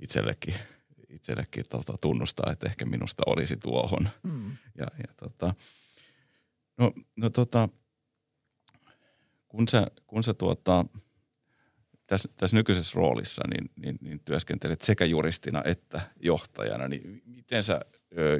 itsellekin, 0.00 0.54
itsellekin 1.08 1.64
tota, 1.68 1.98
tunnustaa, 2.00 2.52
että 2.52 2.66
ehkä 2.66 2.84
minusta 2.84 3.22
olisi 3.26 3.56
tuohon. 3.56 4.08
Mm. 4.22 4.50
Ja, 4.78 4.86
ja 4.98 5.14
tota, 5.16 5.54
no, 6.78 6.92
no 7.16 7.30
tota, 7.30 7.68
kun 9.48 9.68
sä, 9.68 9.86
kun 10.06 10.24
sä 10.24 10.34
tuota, 10.34 10.84
tässä, 12.06 12.28
tässä 12.36 12.56
nykyisessä 12.56 12.96
roolissa 12.96 13.42
niin, 13.50 13.70
niin, 13.76 13.98
niin 14.00 14.20
työskentelet 14.20 14.80
sekä 14.80 15.04
juristina 15.04 15.62
että 15.64 16.00
johtajana, 16.20 16.88
niin 16.88 17.22
miten 17.26 17.62
sä, 17.62 17.80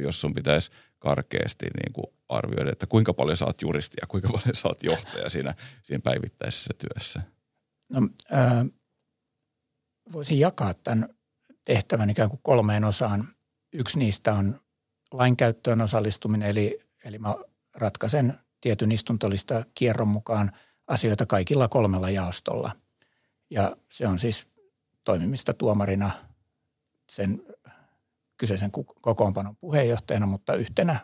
jos 0.03 0.21
sun 0.21 0.35
pitäisi 0.35 0.71
karkeasti 0.99 1.67
niin 1.67 1.93
kuin 1.93 2.07
arvioida, 2.29 2.73
että 2.73 2.87
kuinka 2.87 3.15
paljon 3.15 3.37
saat 3.37 3.63
juristia 3.63 4.07
kuinka 4.09 4.29
paljon 4.29 4.55
saat 4.55 4.83
johtaja 4.83 5.31
siinä, 5.31 5.55
siinä 5.83 6.01
päivittäisessä 6.05 6.75
työssä? 6.79 7.23
No, 7.89 8.09
ää, 8.31 8.67
voisin 10.13 10.39
jakaa 10.39 10.75
tämän 10.75 11.09
tehtävän 11.65 12.11
ikään 12.11 12.31
kuin 12.31 12.41
kolmeen 12.43 12.85
osaan. 12.85 13.29
Yksi 13.73 13.99
niistä 13.99 14.35
on 14.35 14.61
lainkäyttöön 15.13 15.81
osallistuminen, 15.81 16.49
eli, 16.49 16.79
eli 17.05 17.19
mä 17.19 17.35
ratkaisen 17.75 18.35
tietyn 18.61 18.93
istuntolista 18.93 19.65
kierron 19.75 20.09
mukaan 20.09 20.53
asioita 20.87 21.27
kaikilla 21.27 21.69
kolmella 21.69 22.11
jaostolla. 22.11 22.73
Ja 23.51 23.77
se 23.91 24.07
on 24.09 24.19
siis 24.19 24.49
toimimista 25.05 25.55
tuomarina 25.55 26.11
sen 27.11 27.43
kyseisen 28.37 28.71
kokoonpanon 29.01 29.57
puheenjohtajana, 29.57 30.27
mutta 30.27 30.55
yhtenä 30.55 31.01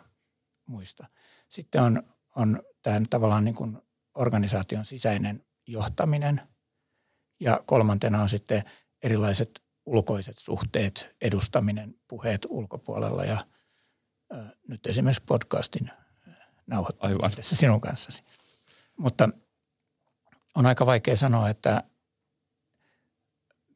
muista. 0.65 1.07
Sitten 1.49 1.81
on, 1.81 2.03
on 2.35 2.61
tämä 2.81 3.01
tavallaan 3.09 3.45
niin 3.45 3.55
kuin 3.55 3.77
organisaation 4.15 4.85
sisäinen 4.85 5.45
johtaminen 5.67 6.41
ja 7.39 7.63
kolmantena 7.65 8.21
on 8.21 8.29
sitten 8.29 8.63
erilaiset 9.03 9.63
ulkoiset 9.85 10.37
suhteet, 10.37 11.15
edustaminen, 11.21 11.95
puheet 12.07 12.45
ulkopuolella 12.49 13.25
ja 13.25 13.45
ä, 14.33 14.45
nyt 14.67 14.87
esimerkiksi 14.87 15.23
podcastin 15.27 15.91
nauhoittaminen 16.67 17.31
tässä 17.35 17.55
sinun 17.55 17.81
kanssasi. 17.81 18.23
Mutta 18.97 19.29
on 20.55 20.65
aika 20.65 20.85
vaikea 20.85 21.15
sanoa, 21.15 21.49
että 21.49 21.83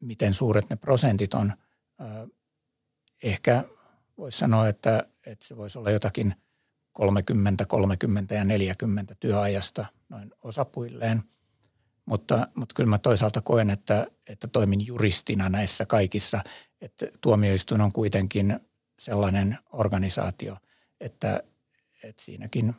miten 0.00 0.34
suuret 0.34 0.70
ne 0.70 0.76
prosentit 0.76 1.34
on. 1.34 1.52
Ehkä 3.22 3.64
voisi 4.18 4.38
sanoa, 4.38 4.68
että, 4.68 5.06
että 5.26 5.46
se 5.46 5.56
voisi 5.56 5.78
olla 5.78 5.90
jotakin– 5.90 6.34
30, 6.98 7.64
30 7.66 8.34
ja 8.34 8.44
40 8.44 9.14
työajasta 9.20 9.86
noin 10.08 10.32
osapuilleen. 10.42 11.22
Mutta, 12.06 12.48
mutta 12.54 12.74
kyllä 12.74 12.90
mä 12.90 12.98
toisaalta 12.98 13.40
koen, 13.40 13.70
että, 13.70 14.06
että 14.28 14.48
toimin 14.48 14.86
juristina 14.86 15.48
näissä 15.48 15.86
kaikissa, 15.86 16.44
että 16.80 17.06
tuomioistuin 17.20 17.80
on 17.80 17.92
kuitenkin 17.92 18.60
sellainen 18.98 19.58
organisaatio, 19.72 20.56
että, 21.00 21.42
että 22.04 22.22
siinäkin 22.22 22.74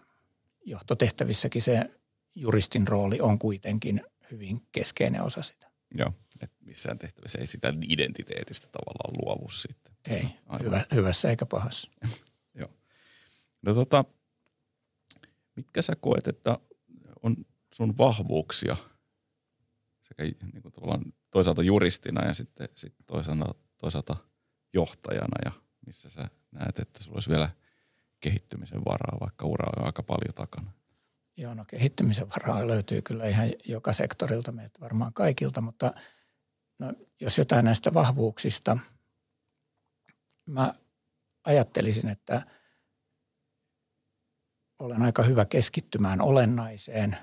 johtotehtävissäkin 0.65 1.61
se 1.61 1.89
juristin 2.35 2.87
rooli 2.87 3.21
on 3.21 3.39
kuitenkin 3.39 4.01
hyvin 4.31 4.61
keskeinen 4.71 5.21
osa 5.21 5.41
sitä. 5.41 5.71
Joo, 5.95 6.13
että 6.41 6.65
missään 6.65 6.99
tehtävissä 6.99 7.39
ei 7.39 7.47
sitä 7.47 7.73
identiteetistä 7.89 8.67
tavallaan 8.71 9.25
luovu 9.25 9.49
sitten. 9.49 9.93
Ei, 10.07 10.25
hyvä, 10.63 10.81
hyvässä 10.93 11.29
eikä 11.29 11.45
pahassa. 11.45 11.91
No 13.61 13.73
tota, 13.73 14.05
mitkä 15.55 15.81
sä 15.81 15.95
koet, 15.95 16.27
että 16.27 16.59
on 17.23 17.35
sun 17.73 17.97
vahvuuksia 17.97 18.77
sekä 20.07 20.23
niin 20.23 20.61
kuin 20.61 20.71
tavallaan 20.71 21.13
toisaalta 21.31 21.63
juristina 21.63 22.27
ja 22.27 22.33
sitten, 22.33 22.69
sitten 22.75 23.05
toisaalta, 23.05 23.55
toisaalta 23.77 24.15
johtajana 24.73 25.37
ja 25.45 25.51
missä 25.85 26.09
sä 26.09 26.29
näet, 26.51 26.79
että 26.79 27.03
sulla 27.03 27.15
olisi 27.15 27.29
vielä 27.29 27.49
kehittymisen 28.19 28.85
varaa, 28.85 29.19
vaikka 29.19 29.45
ura 29.45 29.69
on 29.77 29.85
aika 29.85 30.03
paljon 30.03 30.35
takana? 30.35 30.71
Joo, 31.37 31.53
no 31.53 31.65
kehittymisen 31.65 32.27
varaa 32.29 32.67
löytyy 32.67 33.01
kyllä 33.01 33.27
ihan 33.27 33.49
joka 33.65 33.93
sektorilta, 33.93 34.51
meitä 34.51 34.79
varmaan 34.79 35.13
kaikilta, 35.13 35.61
mutta 35.61 35.93
no, 36.79 36.93
jos 37.19 37.37
jotain 37.37 37.65
näistä 37.65 37.93
vahvuuksista, 37.93 38.77
mä 40.45 40.73
ajattelisin, 41.43 42.09
että– 42.09 42.41
olen 44.79 45.01
aika 45.01 45.23
hyvä 45.23 45.45
keskittymään 45.45 46.21
olennaiseen 46.21 47.17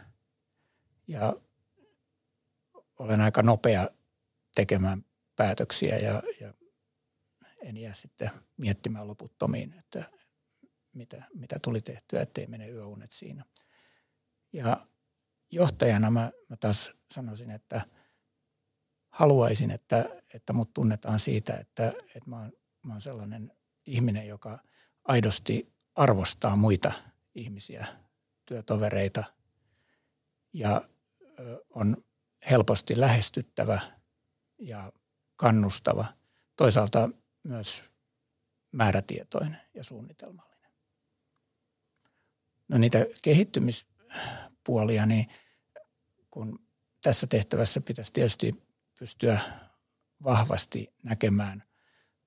ja 1.06 1.36
olen 2.98 3.20
aika 3.20 3.42
nopea 3.42 3.88
tekemään 4.54 5.04
päätöksiä 5.36 5.98
ja, 5.98 6.22
ja 6.40 6.54
en 7.62 7.76
jää 7.76 7.94
sitten 7.94 8.30
miettimään 8.56 9.08
loputtomiin, 9.08 9.72
että 9.72 10.04
mitä, 10.92 11.24
mitä 11.34 11.58
tuli 11.62 11.80
tehtyä, 11.80 12.22
ettei 12.22 12.46
mene 12.46 12.68
yöunet 12.68 13.12
siinä. 13.12 13.44
Ja 14.52 14.86
johtajana 15.52 16.10
mä, 16.10 16.32
mä 16.48 16.56
taas 16.56 16.92
sanoisin, 17.14 17.50
että 17.50 17.80
haluaisin, 19.16 19.70
että, 19.70 20.04
että 20.34 20.52
mut 20.52 20.74
tunnetaan 20.74 21.18
siitä, 21.18 21.54
että, 21.54 21.88
että 21.88 22.30
mä, 22.30 22.36
oon, 22.36 22.52
mä 22.82 22.92
oon 22.92 23.00
sellainen 23.00 23.52
ihminen, 23.86 24.28
joka 24.28 24.58
aidosti 25.04 25.72
arvostaa 25.94 26.56
muita– 26.56 26.92
ihmisiä, 27.36 27.86
työtovereita 28.46 29.24
ja 30.52 30.88
on 31.70 32.04
helposti 32.50 33.00
lähestyttävä 33.00 33.80
ja 34.58 34.92
kannustava. 35.36 36.06
Toisaalta 36.56 37.10
myös 37.42 37.84
määrätietoinen 38.72 39.60
ja 39.74 39.84
suunnitelmallinen. 39.84 40.70
No 42.68 42.78
niitä 42.78 43.06
kehittymispuolia, 43.22 45.06
niin 45.06 45.26
kun 46.30 46.66
tässä 47.02 47.26
tehtävässä 47.26 47.80
pitäisi 47.80 48.12
tietysti 48.12 48.65
pystyä 48.98 49.40
vahvasti 50.24 50.94
näkemään 51.02 51.62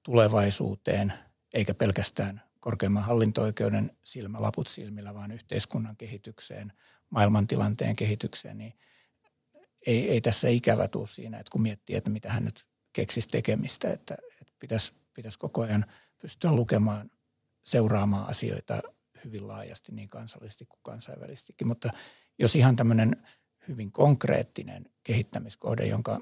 tulevaisuuteen, 0.04 1.14
eikä 1.54 1.74
pelkästään 1.74 2.42
korkeimman 2.60 3.04
hallinto-oikeuden 3.04 3.98
silmälaput 4.04 4.68
silmillä, 4.68 5.14
vaan 5.14 5.32
yhteiskunnan 5.32 5.98
kehitykseen, 5.98 6.74
maailmantilanteen 7.10 7.96
kehitykseen, 7.96 8.58
niin 8.58 8.74
ei, 9.88 10.10
ei 10.10 10.22
tässä 10.22 10.48
ikävä 10.48 10.88
tule 10.88 11.08
siinä, 11.08 11.40
että 11.40 11.52
kun 11.52 11.62
miettii, 11.62 11.96
että 11.96 12.10
mitä 12.10 12.32
hän 12.32 12.46
nyt 12.46 12.68
keksisi 12.94 13.28
tekemistä, 13.28 13.94
että, 13.94 14.18
että 14.42 14.54
pitäisi, 14.60 14.94
pitäisi 15.14 15.40
koko 15.40 15.62
ajan 15.62 15.86
pystyä 16.22 16.52
lukemaan, 16.52 17.12
seuraamaan 17.64 18.30
asioita 18.30 18.82
hyvin 19.26 19.48
laajasti 19.48 19.92
niin 19.92 20.10
kansallisesti 20.10 20.66
kuin 20.66 20.80
kansainvälisestikin. 20.84 21.68
Mutta 21.68 21.90
jos 22.40 22.56
ihan 22.56 22.76
tämmöinen 22.76 23.28
hyvin 23.68 23.92
konkreettinen 23.92 24.90
kehittämiskohde, 25.04 25.86
jonka 25.86 26.22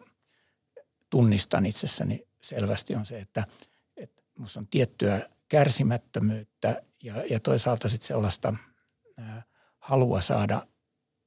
tunnistan 1.09 1.65
itsessäni 1.65 2.27
selvästi 2.41 2.95
on 2.95 3.05
se, 3.05 3.19
että, 3.19 3.43
että 3.97 4.21
minusta 4.37 4.59
on 4.59 4.67
tiettyä 4.67 5.29
kärsimättömyyttä 5.49 6.81
ja, 7.03 7.15
ja 7.29 7.39
toisaalta 7.39 7.89
sitten 7.89 8.07
sellaista 8.07 8.53
ää, 9.17 9.43
halua 9.79 10.21
saada 10.21 10.67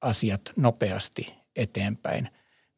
asiat 0.00 0.52
nopeasti 0.56 1.34
eteenpäin, 1.56 2.28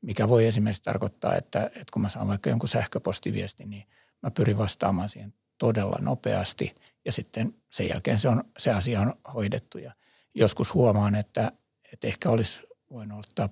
mikä 0.00 0.28
voi 0.28 0.46
esimerkiksi 0.46 0.82
tarkoittaa, 0.82 1.36
että, 1.36 1.66
että 1.66 1.92
kun 1.92 2.02
mä 2.02 2.08
saan 2.08 2.28
vaikka 2.28 2.50
jonkun 2.50 2.68
sähköpostiviestin, 2.68 3.70
niin 3.70 3.84
mä 4.22 4.30
pyrin 4.30 4.58
vastaamaan 4.58 5.08
siihen 5.08 5.34
todella 5.58 5.98
nopeasti 6.00 6.74
ja 7.04 7.12
sitten 7.12 7.54
sen 7.70 7.88
jälkeen 7.88 8.18
se, 8.18 8.28
on, 8.28 8.44
se 8.58 8.70
asia 8.70 9.00
on 9.00 9.14
hoidettu. 9.34 9.78
Ja 9.78 9.92
joskus 10.34 10.74
huomaan, 10.74 11.14
että, 11.14 11.52
että 11.92 12.06
ehkä 12.06 12.30
olisi 12.30 12.60
voinut 12.90 13.18
ottaa 13.18 13.48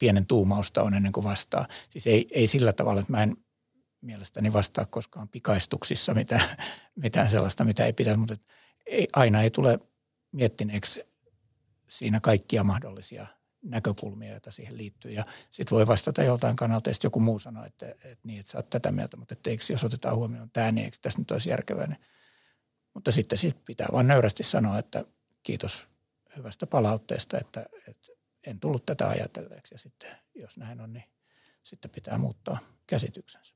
pienen 0.00 0.26
tuumausta 0.26 0.82
on 0.82 0.94
ennen 0.94 1.12
kuin 1.12 1.24
vastaa. 1.24 1.68
Siis 1.90 2.06
ei, 2.06 2.28
ei 2.30 2.46
sillä 2.46 2.72
tavalla, 2.72 3.00
että 3.00 3.12
mä 3.12 3.22
en 3.22 3.36
mielestäni 4.00 4.52
vastaa 4.52 4.84
koskaan 4.86 5.28
pikaistuksissa 5.28 6.14
mitään, 6.14 6.48
mitään 6.96 7.30
sellaista, 7.30 7.64
mitä 7.64 7.86
ei 7.86 7.92
pitäisi, 7.92 8.18
mutta 8.18 8.36
ei, 8.86 9.08
aina 9.12 9.42
ei 9.42 9.50
tule 9.50 9.78
miettineeksi 10.32 11.02
siinä 11.88 12.20
kaikkia 12.20 12.64
mahdollisia 12.64 13.26
näkökulmia, 13.62 14.30
joita 14.30 14.50
siihen 14.50 14.78
liittyy. 14.78 15.12
Ja 15.12 15.24
sitten 15.50 15.76
voi 15.76 15.86
vastata 15.86 16.22
joltain 16.22 16.56
kannalta, 16.56 16.90
ja 16.90 16.94
joku 17.04 17.20
muu 17.20 17.38
sanoo, 17.38 17.64
että, 17.64 17.90
että, 17.90 18.18
niin, 18.24 18.40
että 18.40 18.52
sä 18.52 18.58
oot 18.58 18.70
tätä 18.70 18.92
mieltä, 18.92 19.16
mutta 19.16 19.32
että 19.32 19.50
eikö, 19.50 19.64
jos 19.68 19.84
otetaan 19.84 20.16
huomioon 20.16 20.50
tämä, 20.50 20.72
niin 20.72 20.84
eikö 20.84 20.96
tässä 21.02 21.18
nyt 21.18 21.30
olisi 21.30 21.50
järkevää. 21.50 21.86
Niin. 21.86 22.00
Mutta 22.94 23.12
sitten 23.12 23.38
sit 23.38 23.64
pitää 23.64 23.88
vain 23.92 24.06
nöyrästi 24.06 24.42
sanoa, 24.42 24.78
että 24.78 25.04
kiitos 25.42 25.86
hyvästä 26.36 26.66
palautteesta, 26.66 27.38
että, 27.38 27.66
että 27.88 28.12
en 28.46 28.60
tullut 28.60 28.86
tätä 28.86 29.08
ajatelleeksi. 29.08 29.74
Ja 29.74 29.78
sitten 29.78 30.10
jos 30.34 30.58
näin 30.58 30.80
on, 30.80 30.92
niin 30.92 31.04
sitten 31.62 31.90
pitää 31.90 32.18
muuttaa 32.18 32.58
käsityksensä. 32.86 33.54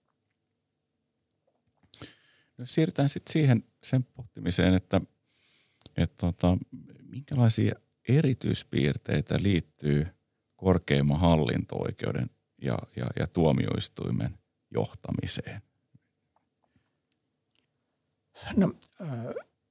No 2.59 2.67
siirrytään 2.67 3.09
sitten 3.09 3.33
siihen 3.33 3.65
sen 3.83 4.05
pohtimiseen, 4.05 4.75
että, 4.75 5.01
että 5.97 6.17
tota, 6.17 6.59
minkälaisia 7.03 7.75
erityispiirteitä 8.09 9.43
liittyy 9.43 10.07
korkeimman 10.57 11.21
hallinto-oikeuden 11.21 12.31
ja, 12.63 12.79
ja, 12.97 13.07
ja 13.19 13.27
tuomioistuimen 13.27 14.39
johtamiseen? 14.71 15.63
No, 18.57 18.73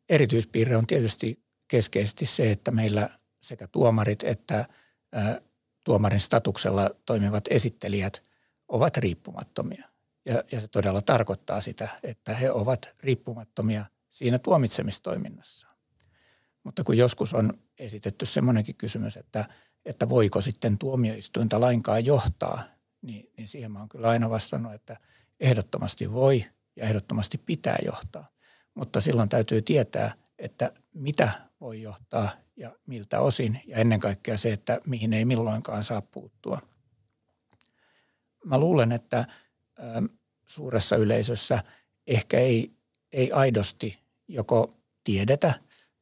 erityispiirre 0.09 0.77
on 0.77 0.87
tietysti 0.87 1.43
keskeisesti 1.67 2.25
se, 2.25 2.51
että 2.51 2.71
meillä 2.71 3.19
sekä 3.41 3.67
tuomarit 3.67 4.23
että 4.23 4.67
tuomarin 5.83 6.19
statuksella 6.19 6.91
toimivat 7.05 7.43
esittelijät 7.49 8.23
ovat 8.67 8.97
riippumattomia. 8.97 9.89
Ja, 10.25 10.43
ja 10.51 10.61
se 10.61 10.67
todella 10.67 11.01
tarkoittaa 11.01 11.61
sitä, 11.61 11.89
että 12.03 12.33
he 12.33 12.51
ovat 12.51 12.89
riippumattomia 12.99 13.85
siinä 14.09 14.39
tuomitsemistoiminnassa. 14.39 15.67
Mutta 16.63 16.83
kun 16.83 16.97
joskus 16.97 17.33
on 17.33 17.59
esitetty 17.79 18.25
semmoinenkin 18.25 18.75
kysymys, 18.75 19.17
että, 19.17 19.45
että 19.85 20.09
voiko 20.09 20.41
sitten 20.41 20.77
tuomioistuinta 20.77 21.61
lainkaan 21.61 22.05
johtaa, 22.05 22.63
niin, 23.01 23.31
niin 23.37 23.47
siihen 23.47 23.71
mä 23.71 23.79
oon 23.79 23.89
kyllä 23.89 24.09
aina 24.09 24.29
vastannut, 24.29 24.73
että 24.73 24.97
ehdottomasti 25.39 26.11
voi 26.11 26.45
ja 26.75 26.83
ehdottomasti 26.83 27.37
pitää 27.37 27.77
johtaa. 27.85 28.27
Mutta 28.73 29.01
silloin 29.01 29.29
täytyy 29.29 29.61
tietää, 29.61 30.13
että 30.43 30.71
mitä 30.93 31.29
voi 31.61 31.81
johtaa 31.81 32.29
ja 32.55 32.71
miltä 32.87 33.19
osin 33.19 33.61
ja 33.67 33.77
ennen 33.77 33.99
kaikkea 33.99 34.37
se, 34.37 34.53
että 34.53 34.81
mihin 34.87 35.13
ei 35.13 35.25
milloinkaan 35.25 35.83
saa 35.83 36.01
puuttua. 36.01 36.61
Mä 38.45 38.57
luulen, 38.57 38.91
että 38.91 39.25
suuressa 40.45 40.95
yleisössä 40.95 41.63
ehkä 42.07 42.39
ei, 42.39 42.71
ei 43.11 43.31
aidosti 43.31 43.99
joko 44.27 44.73
tiedetä 45.03 45.53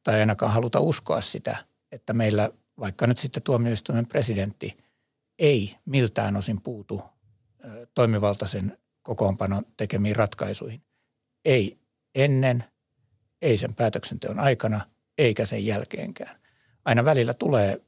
tai 0.04 0.20
ainakaan 0.20 0.52
haluta 0.52 0.80
uskoa 0.80 1.20
sitä, 1.20 1.64
että 1.92 2.12
meillä 2.12 2.50
vaikka 2.78 3.06
nyt 3.06 3.18
sitten 3.18 3.42
tuomioistuimen 3.42 4.06
presidentti 4.06 4.78
ei 5.38 5.76
miltään 5.84 6.36
osin 6.36 6.62
puutu 6.62 7.02
toimivaltaisen 7.94 8.78
kokoonpanon 9.02 9.64
tekemiin 9.76 10.16
ratkaisuihin. 10.16 10.82
Ei 11.44 11.78
ennen, 12.14 12.64
ei 13.42 13.56
sen 13.56 13.74
päätöksenteon 13.74 14.40
aikana, 14.40 14.80
eikä 15.18 15.46
sen 15.46 15.66
jälkeenkään. 15.66 16.40
Aina 16.84 17.04
välillä 17.04 17.34
tulee 17.34 17.80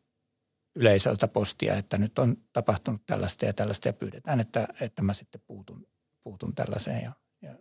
yleisöltä 0.77 1.29
postia, 1.29 1.77
että 1.77 1.99
nyt 1.99 2.19
on 2.19 2.37
tapahtunut 2.53 3.03
tällaista 3.07 3.45
ja 3.45 3.53
tällaista 3.53 3.89
ja 3.89 3.93
pyydetään, 3.93 4.41
että, 4.41 4.69
että 4.81 5.03
mä 5.03 5.13
sitten 5.13 5.41
puutun, 5.47 5.87
puutun 6.23 6.55
tällaiseen. 6.55 7.03
Ja, 7.03 7.13
ja 7.43 7.55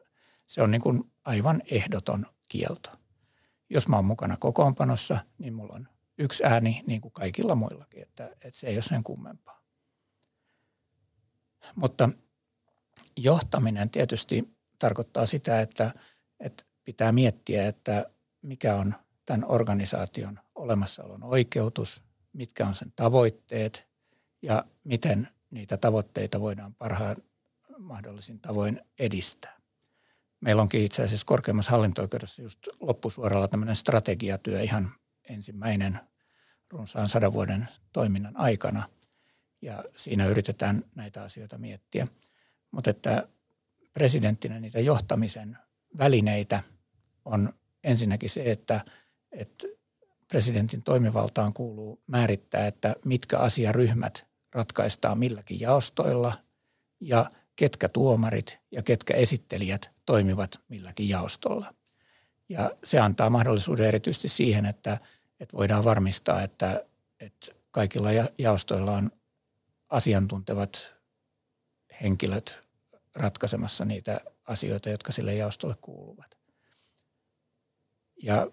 se 0.45 0.61
on 0.61 0.71
niin 0.71 0.81
kuin 0.81 1.11
aivan 1.25 1.61
ehdoton 1.71 2.25
kielto. 2.47 2.89
Jos 3.69 3.87
mä 3.87 3.95
oon 3.95 4.05
mukana 4.05 4.37
kokoonpanossa, 4.37 5.17
niin 5.37 5.53
mulla 5.53 5.73
on 5.75 5.87
yksi 6.17 6.43
ääni 6.43 6.83
niin 6.87 7.01
kuin 7.01 7.11
kaikilla 7.11 7.55
muillakin, 7.55 8.01
että, 8.01 8.25
että 8.41 8.59
se 8.59 8.67
ei 8.67 8.75
ole 8.75 8.81
sen 8.81 9.03
kummempaa. 9.03 9.63
Mutta 11.75 12.09
johtaminen 13.17 13.89
tietysti 13.89 14.57
tarkoittaa 14.79 15.25
sitä, 15.25 15.61
että, 15.61 15.91
että 16.39 16.63
pitää 16.85 17.11
miettiä, 17.11 17.67
että 17.67 18.05
mikä 18.41 18.75
on 18.75 18.93
tämän 19.25 19.45
organisaation 19.47 20.39
olemassaolon 20.55 21.23
oikeutus, 21.23 22.03
mitkä 22.33 22.67
on 22.67 22.73
sen 22.73 22.93
tavoitteet 22.95 23.87
ja 24.41 24.65
miten 24.83 25.27
niitä 25.51 25.77
tavoitteita 25.77 26.41
voidaan 26.41 26.75
parhaan 26.75 27.15
mahdollisin 27.77 28.39
tavoin 28.39 28.81
edistää. 28.99 29.57
Meillä 30.41 30.61
onkin 30.61 30.85
itse 30.85 31.03
asiassa 31.03 31.25
korkeimmassa 31.25 31.71
hallinto-oikeudessa 31.71 32.41
just 32.41 32.59
loppusuoralla 32.79 33.47
tämmöinen 33.47 33.75
strategiatyö 33.75 34.61
ihan 34.61 34.89
ensimmäinen 35.29 35.99
runsaan 36.69 37.09
sadan 37.09 37.33
vuoden 37.33 37.67
toiminnan 37.93 38.37
aikana. 38.37 38.89
Ja 39.61 39.83
siinä 39.95 40.27
yritetään 40.27 40.83
näitä 40.95 41.23
asioita 41.23 41.57
miettiä. 41.57 42.07
Mutta 42.71 42.89
että 42.89 43.27
presidenttinä 43.93 44.59
niitä 44.59 44.79
johtamisen 44.79 45.57
välineitä 45.97 46.63
on 47.25 47.53
ensinnäkin 47.83 48.29
se, 48.29 48.51
että, 48.51 48.85
että 49.31 49.67
presidentin 50.27 50.83
toimivaltaan 50.83 51.53
kuuluu 51.53 52.01
määrittää, 52.07 52.67
että 52.67 52.95
mitkä 53.05 53.37
asiaryhmät 53.37 54.25
ratkaistaan 54.51 55.19
milläkin 55.19 55.59
jaostoilla 55.59 56.33
ja 56.99 57.31
ketkä 57.55 57.89
tuomarit 57.89 58.59
ja 58.71 58.83
ketkä 58.83 59.13
esittelijät 59.13 59.91
toimivat 60.05 60.59
milläkin 60.67 61.09
jaostolla. 61.09 61.73
Ja 62.49 62.71
se 62.83 62.99
antaa 62.99 63.29
mahdollisuuden 63.29 63.85
erityisesti 63.87 64.27
siihen, 64.27 64.65
että, 64.65 64.99
että 65.39 65.57
voidaan 65.57 65.83
varmistaa, 65.83 66.41
että, 66.43 66.85
että 67.19 67.47
kaikilla 67.71 68.09
jaostoilla 68.37 68.91
on 68.91 69.11
asiantuntevat 69.89 70.93
henkilöt 72.01 72.63
ratkaisemassa 73.15 73.85
niitä 73.85 74.21
asioita, 74.45 74.89
jotka 74.89 75.11
sille 75.11 75.35
jaostolle 75.35 75.75
kuuluvat. 75.81 76.37
Ja 78.23 78.47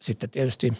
sitten 0.00 0.30
tietysti, 0.30 0.72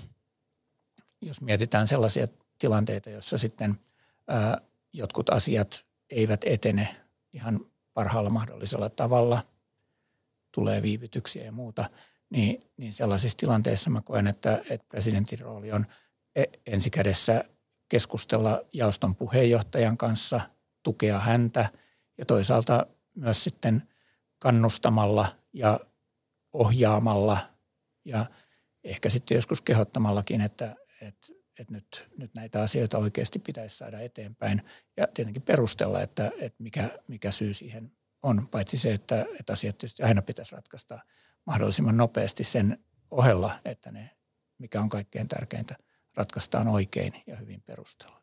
jos 1.20 1.40
mietitään 1.40 1.87
sellaisia 1.87 2.26
tilanteita, 2.59 3.11
joissa 3.11 3.38
sitten 3.38 3.81
ää, 4.29 4.61
jotkut 4.92 5.31
asiat 5.31 5.85
eivät 6.11 6.40
etene 6.44 6.96
ihan 7.33 7.61
parhaalla 7.94 8.31
mahdollisella 8.31 8.88
tavalla, 8.88 9.42
tulee 10.53 10.83
viivytyksiä 10.83 11.44
ja 11.44 11.53
muuta, 11.53 11.90
niin, 12.31 12.70
niin 12.76 12.92
sellaisissa 12.92 13.38
tilanteissa 13.38 13.90
mä 13.90 14.03
koen, 14.03 14.26
että, 14.26 14.62
että 14.70 14.87
presidentin 14.88 15.38
rooli 15.38 15.72
on 15.72 15.87
e, 16.37 16.44
ensikädessä 16.66 17.44
keskustella 17.88 18.62
jaoston 18.72 19.16
puheenjohtajan 19.16 19.96
kanssa, 19.96 20.40
tukea 20.83 21.18
häntä 21.18 21.68
ja 22.18 22.26
toisaalta 22.26 22.87
myös 23.14 23.44
sitten 23.44 23.89
kannustamalla 24.40 25.37
ja 25.53 25.81
ohjaamalla 26.53 27.38
ja 28.05 28.26
ehkä 28.85 29.11
sitten 29.11 29.35
joskus 29.35 29.61
kehottamallakin, 29.61 30.40
että, 30.40 30.76
että, 31.03 31.26
että 31.59 31.74
nyt, 31.74 32.11
nyt 32.16 32.35
näitä 32.35 32.62
asioita 32.62 32.98
oikeasti 32.98 33.38
pitäisi 33.38 33.76
saada 33.76 34.00
eteenpäin 34.00 34.62
ja 34.96 35.07
tietenkin 35.14 35.42
perustella, 35.42 36.03
että, 36.03 36.31
että 36.40 36.62
mikä, 36.62 36.98
mikä 37.09 37.31
syy 37.31 37.55
siihen 37.55 37.92
on, 38.22 38.48
paitsi 38.50 38.76
se, 38.76 38.92
että, 38.92 39.26
että 39.40 39.53
asiat 39.53 39.79
tietysti 39.79 40.03
aina 40.03 40.22
pitäisi 40.22 40.55
ratkaista 40.55 40.98
mahdollisimman 41.46 41.96
nopeasti 41.96 42.44
sen 42.44 42.85
ohella, 43.11 43.59
että 43.64 43.90
ne, 43.90 44.11
mikä 44.59 44.81
on 44.81 44.88
kaikkein 44.88 45.29
tärkeintä, 45.29 45.76
ratkaistaan 46.14 46.68
oikein 46.68 47.12
ja 47.26 47.37
hyvin 47.37 47.62
perustella. 47.62 48.22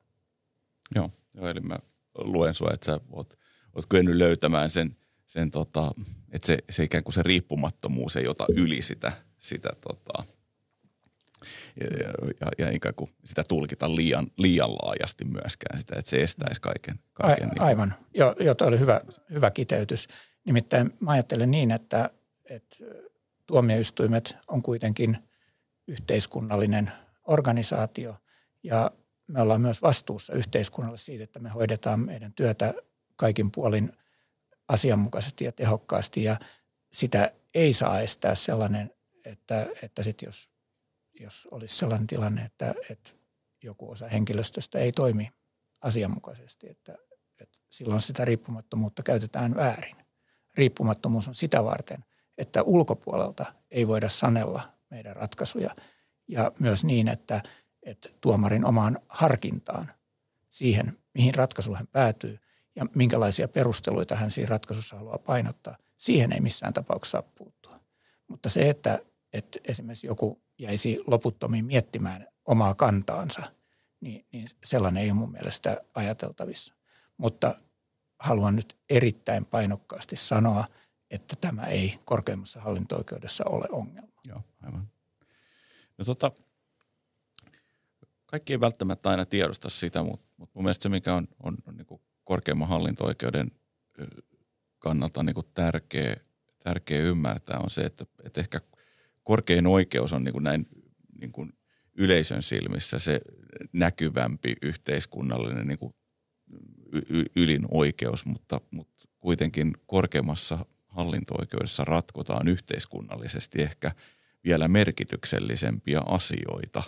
Joo, 0.96 1.12
joo 1.34 1.48
eli 1.48 1.60
mä 1.60 1.80
luen 2.18 2.54
sua, 2.54 2.72
että 2.74 2.86
sä 2.86 3.00
oot, 3.12 3.40
oot 3.76 3.86
kyennyt 3.90 4.16
löytämään 4.16 4.70
sen, 4.70 4.98
sen 5.28 5.52
tota, 5.52 5.92
että 6.32 6.46
se, 6.46 6.58
se 6.70 6.84
ikään 6.84 7.04
kuin 7.04 7.13
se 7.13 7.24
riippumattomuus 7.24 8.16
ei 8.16 8.28
ota 8.28 8.46
yli 8.50 8.82
sitä, 8.82 9.12
sitä 9.38 9.70
tota, 9.82 10.24
ja, 11.80 11.88
ja, 12.42 12.52
ja 12.66 12.72
ikään 12.72 12.96
kuin 12.96 13.12
sitä 13.26 13.44
tulkita 13.50 13.96
liian, 13.96 14.28
liian 14.38 14.72
laajasti 14.72 15.26
myöskään 15.26 15.80
sitä, 15.80 15.96
että 16.00 16.10
se 16.10 16.22
estäisi 16.22 16.62
kaiken. 16.62 17.00
kaiken 17.13 17.48
A, 17.50 17.54
niin. 17.54 17.62
Aivan. 17.62 17.94
Joo, 18.13 18.36
jo, 18.40 18.56
toi 18.56 18.68
oli 18.68 18.80
hyvä, 18.80 19.02
hyvä 19.34 19.52
kiteytys. 19.52 20.08
Nimittäin 20.46 20.94
mä 21.00 21.12
ajattelen 21.12 21.52
niin, 21.52 21.72
että, 21.72 22.10
että 22.50 22.76
tuomioistuimet 23.46 24.38
on 24.48 24.62
kuitenkin 24.63 25.18
yhteiskunnallinen 25.88 26.92
organisaatio 27.26 28.16
ja 28.63 28.92
me 29.28 29.42
ollaan 29.42 29.62
myös 29.62 29.82
vastuussa 29.82 30.34
yhteiskunnalle 30.34 30.98
siitä, 30.98 31.24
että 31.24 31.40
me 31.40 31.50
hoidetaan 31.50 32.00
meidän 32.00 32.34
työtä 32.34 32.74
kaikin 33.16 33.52
puolin 33.52 33.94
asianmukaisesti 34.68 35.46
ja 35.46 35.52
tehokkaasti 35.52 36.24
ja 36.24 36.40
sitä 36.92 37.32
ei 37.54 37.74
saa 37.74 38.00
estää 38.00 38.36
sellainen, 38.36 38.94
että, 39.26 39.68
että 39.84 40.04
sit 40.04 40.22
jos, 40.22 40.50
jos 41.20 41.48
olisi 41.52 41.76
sellainen 41.78 42.08
tilanne, 42.08 42.42
että, 42.42 42.74
että 42.90 43.12
joku 43.64 43.92
osa 43.92 44.08
henkilöstöstä 44.08 44.80
ei 44.80 44.92
toimi 44.92 45.30
asianmukaisesti, 45.82 46.70
että, 46.70 46.98
että 47.42 47.58
silloin 47.70 48.02
sitä 48.02 48.26
riippumattomuutta 48.26 49.04
käytetään 49.04 49.56
väärin. 49.56 49.96
Riippumattomuus 50.56 51.28
on 51.28 51.36
sitä 51.36 51.64
varten, 51.64 52.06
että 52.38 52.64
ulkopuolelta 52.64 53.46
ei 53.72 53.88
voida 53.88 54.10
sanella 54.10 54.74
meidän 54.90 55.16
ratkaisuja 55.16 55.76
ja 56.28 56.52
myös 56.60 56.84
niin, 56.84 57.08
että, 57.08 57.44
että 57.84 58.10
tuomarin 58.22 58.66
omaan 58.66 59.00
harkintaan 59.10 59.92
siihen, 60.50 60.98
mihin 61.14 61.36
ratkaisu 61.36 61.76
hän 61.76 61.88
päätyy 61.88 62.40
ja 62.78 62.86
minkälaisia 62.96 63.48
perusteluita 63.48 64.16
hän 64.16 64.32
siinä 64.32 64.50
ratkaisussa 64.50 64.96
haluaa 64.96 65.18
painottaa, 65.18 65.78
siihen 65.98 66.32
ei 66.32 66.40
missään 66.40 66.74
tapauksessa 66.74 67.22
saa 67.22 67.32
puuttua. 67.36 67.80
Mutta 68.28 68.50
se, 68.50 68.70
että, 68.70 69.00
että 69.34 69.60
esimerkiksi 69.68 70.08
joku 70.08 70.42
jäisi 70.58 71.00
loputtomiin 71.08 71.66
miettimään 71.66 72.28
omaa 72.46 72.76
kantaansa, 72.76 73.42
niin, 74.02 74.26
niin 74.32 74.48
sellainen 74.63 75.04
ei 75.04 75.12
ole 75.12 75.20
mun 75.20 75.32
mielestä 75.32 75.82
ajateltavissa. 75.94 76.74
Mutta 77.18 77.56
haluan 78.20 78.56
nyt 78.56 78.78
erittäin 78.90 79.46
painokkaasti 79.46 80.16
sanoa, 80.16 80.66
että 81.12 81.36
tämä 81.42 81.63
ei 81.63 82.00
korkeimmassa 82.06 82.62
hallinto-oikeudessa 82.62 83.44
ole 83.46 83.66
ongelma. 83.72 84.22
Joo, 84.28 84.42
aivan. 84.63 84.92
No 85.98 86.06
tota, 86.06 86.32
kaikki 88.26 88.54
ei 88.54 88.60
välttämättä 88.60 89.10
aina 89.10 89.26
tiedosta 89.26 89.70
sitä, 89.70 90.04
mutta, 90.04 90.26
mutta 90.38 90.52
mun 90.56 90.63
mielestä 90.63 90.84
se, 90.84 90.90
mikä 90.90 91.16
on, 91.16 91.28
on, 91.44 91.58
on 91.68 91.77
korkeimman 92.28 92.68
hallinto-oikeuden 92.68 93.52
kannalta 94.80 95.24
niin 95.24 95.34
kuin 95.34 95.48
tärkeä, 95.54 96.16
tärkeä 96.63 97.00
ymmärtää, 97.00 97.60
on 97.60 97.70
se, 97.70 97.82
että, 97.82 98.06
että 98.24 98.42
ehkä 98.42 98.62
korkein 99.24 99.68
oikeus 99.68 100.13
on 100.13 100.24
niin 100.24 100.34
kuin 100.34 100.44
näin 100.44 100.68
niin 101.22 101.32
kuin 101.32 101.54
yleisön 101.96 102.44
silmissä 102.44 103.00
se 103.00 103.22
näkyvämpi 103.74 104.56
yhteiskunnallinen 104.62 105.68
niin 105.68 105.80
kuin 105.80 105.96
ylin 107.36 107.66
oikeus, 107.72 108.26
mutta, 108.26 108.62
mutta 108.72 109.08
kuitenkin 109.20 109.74
korkeimmassa 109.86 110.66
hallinto-oikeudessa 110.88 111.86
ratkotaan 111.86 112.48
yhteiskunnallisesti 112.48 113.62
ehkä 113.62 113.92
vielä 114.44 114.68
merkityksellisempiä 114.68 116.02
asioita. 116.06 116.84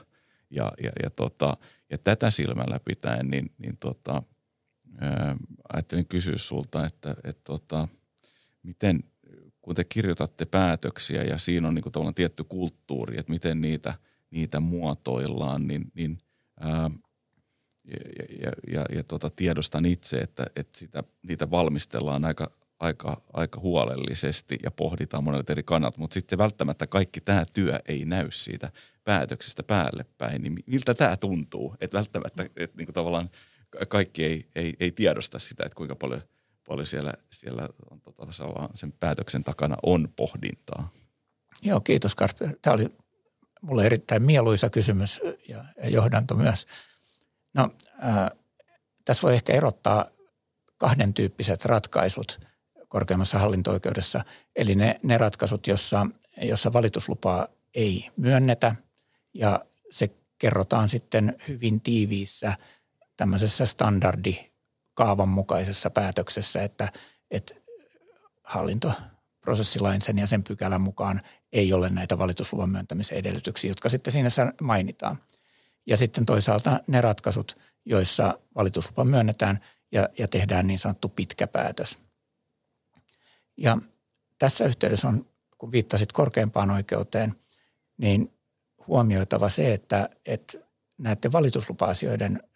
Ja, 0.50 0.72
ja, 0.84 0.92
ja, 1.04 1.10
tota, 1.10 1.58
ja 1.90 1.98
tätä 1.98 2.32
silmällä 2.32 2.80
pitäen, 2.86 3.28
niin, 3.28 3.52
niin 3.58 3.78
tota, 3.80 4.24
ää, 4.98 5.36
ajattelin 5.74 6.08
kysyä 6.08 6.38
sulta, 6.38 6.86
että 6.86 7.16
et, 7.24 7.44
tota, 7.44 7.88
miten, 8.64 9.04
kun 9.62 9.76
te 9.76 9.84
kirjoitatte 9.84 10.46
päätöksiä 10.46 11.24
ja 11.24 11.38
siinä 11.38 11.68
on 11.68 11.76
niin 11.76 11.84
kuin 11.84 11.94
tavallaan 11.94 12.16
tietty 12.16 12.44
kulttuuri, 12.44 13.20
että 13.20 13.34
miten 13.34 13.62
niitä, 13.62 13.94
niitä 14.32 14.60
muotoillaan, 14.60 15.68
niin, 15.68 15.92
niin 15.94 16.18
ää, 16.60 16.90
ja, 17.86 18.24
ja, 18.42 18.52
ja, 18.74 18.86
ja 18.96 19.04
tota, 19.04 19.30
tiedostan 19.30 19.86
itse, 19.86 20.18
että, 20.18 20.46
että 20.56 20.80
sitä, 20.80 21.04
niitä 21.24 21.52
valmistellaan 21.52 22.26
aika, 22.26 22.52
aika, 22.80 23.22
aika 23.34 23.60
huolellisesti 23.60 24.58
ja 24.64 24.72
pohditaan 24.72 25.24
monet 25.24 25.50
eri 25.50 25.64
kannat, 25.64 25.98
mutta 25.98 26.14
sitten 26.14 26.38
välttämättä 26.38 26.88
kaikki 26.88 27.22
tämä 27.22 27.46
työ 27.54 27.80
ei 27.88 28.06
näy 28.06 28.28
siitä 28.32 28.72
päätöksestä 29.04 29.64
päälle 29.64 30.06
päin. 30.18 30.42
Niin 30.42 30.56
miltä 30.66 30.94
tämä 30.94 31.18
tuntuu? 31.18 31.76
Että 31.82 31.98
välttämättä 31.98 32.44
että 32.44 32.78
niin 32.78 32.86
kuin 32.86 32.94
tavallaan 32.94 33.30
kaikki 33.88 34.26
ei, 34.26 34.50
ei, 34.56 34.74
ei 34.80 34.92
tiedosta 34.92 35.40
sitä, 35.40 35.64
että 35.66 35.76
kuinka 35.76 35.96
paljon, 35.96 36.22
paljon 36.68 36.86
siellä, 36.86 37.14
siellä 37.32 37.70
on, 37.92 38.02
tota, 38.02 38.28
sen 38.76 38.92
päätöksen 38.92 39.44
takana 39.44 39.76
on 39.84 40.10
pohdintaa. 40.16 40.92
Joo, 41.62 41.80
kiitos 41.80 42.16
Kasper. 42.16 42.50
Tämä 42.62 42.74
oli 42.74 42.88
mulle 43.62 43.86
erittäin 43.86 44.24
mieluisa 44.24 44.70
kysymys 44.70 45.22
ja, 45.48 45.66
ja 45.84 45.90
johdanto 45.90 46.36
myös. 46.36 46.68
No, 47.54 47.70
äh, 48.04 48.30
tässä 49.06 49.22
voi 49.22 49.34
ehkä 49.34 49.54
erottaa 49.54 50.06
kahden 50.78 51.14
tyyppiset 51.14 51.66
ratkaisut 51.66 52.40
korkeimmassa 52.88 53.40
hallinto-oikeudessa. 53.40 54.24
Eli 54.56 54.76
ne, 54.76 55.00
ne 55.04 55.18
ratkaisut, 55.18 55.68
jossa, 55.68 56.08
jossa 56.42 56.74
valituslupaa 56.74 57.48
ei 57.76 58.10
myönnetä 58.18 58.76
ja 59.34 59.66
se 59.90 60.10
kerrotaan 60.38 60.90
sitten 60.90 61.36
hyvin 61.48 61.82
tiiviissä 61.82 62.54
tämmöisessä 63.20 63.66
standardikaavan 63.66 65.30
mukaisessa 65.30 65.90
päätöksessä, 65.90 66.64
että, 66.64 66.92
että 67.32 67.56
hallintoprosessilain 68.44 70.02
sen 70.02 70.18
ja 70.18 70.28
sen 70.28 70.44
pykälän 70.44 70.82
mukaan 70.82 71.22
ei 71.54 71.74
ole 71.74 71.90
näitä 71.90 72.18
valitusluvan 72.18 72.70
myöntämisen 72.70 73.18
edellytyksiä, 73.18 73.72
jotka 73.72 73.90
sitten 73.90 74.14
siinä 74.14 74.30
mainitaan. 74.62 75.18
Ja 75.88 75.98
sitten 75.98 76.26
toisaalta 76.26 76.80
ne 76.88 77.02
ratkaisut, 77.02 77.58
joissa 77.86 78.40
valituslupa 78.56 79.04
myönnetään 79.04 79.60
ja, 79.92 80.10
ja 80.18 80.28
tehdään 80.28 80.68
niin 80.68 80.80
sanottu 80.80 81.10
pitkä 81.10 81.48
päätös. 81.48 82.00
Ja 83.58 83.78
tässä 84.38 84.66
yhteydessä 84.66 85.08
on, 85.08 85.26
kun 85.58 85.72
viittasit 85.72 86.12
korkeimpaan 86.12 86.72
oikeuteen, 86.72 87.36
niin 87.98 88.34
huomioitava 88.88 89.50
se, 89.50 89.74
että, 89.74 90.10
että 90.26 90.58
näiden 90.98 91.32
valituslupa-asioiden 91.32 92.49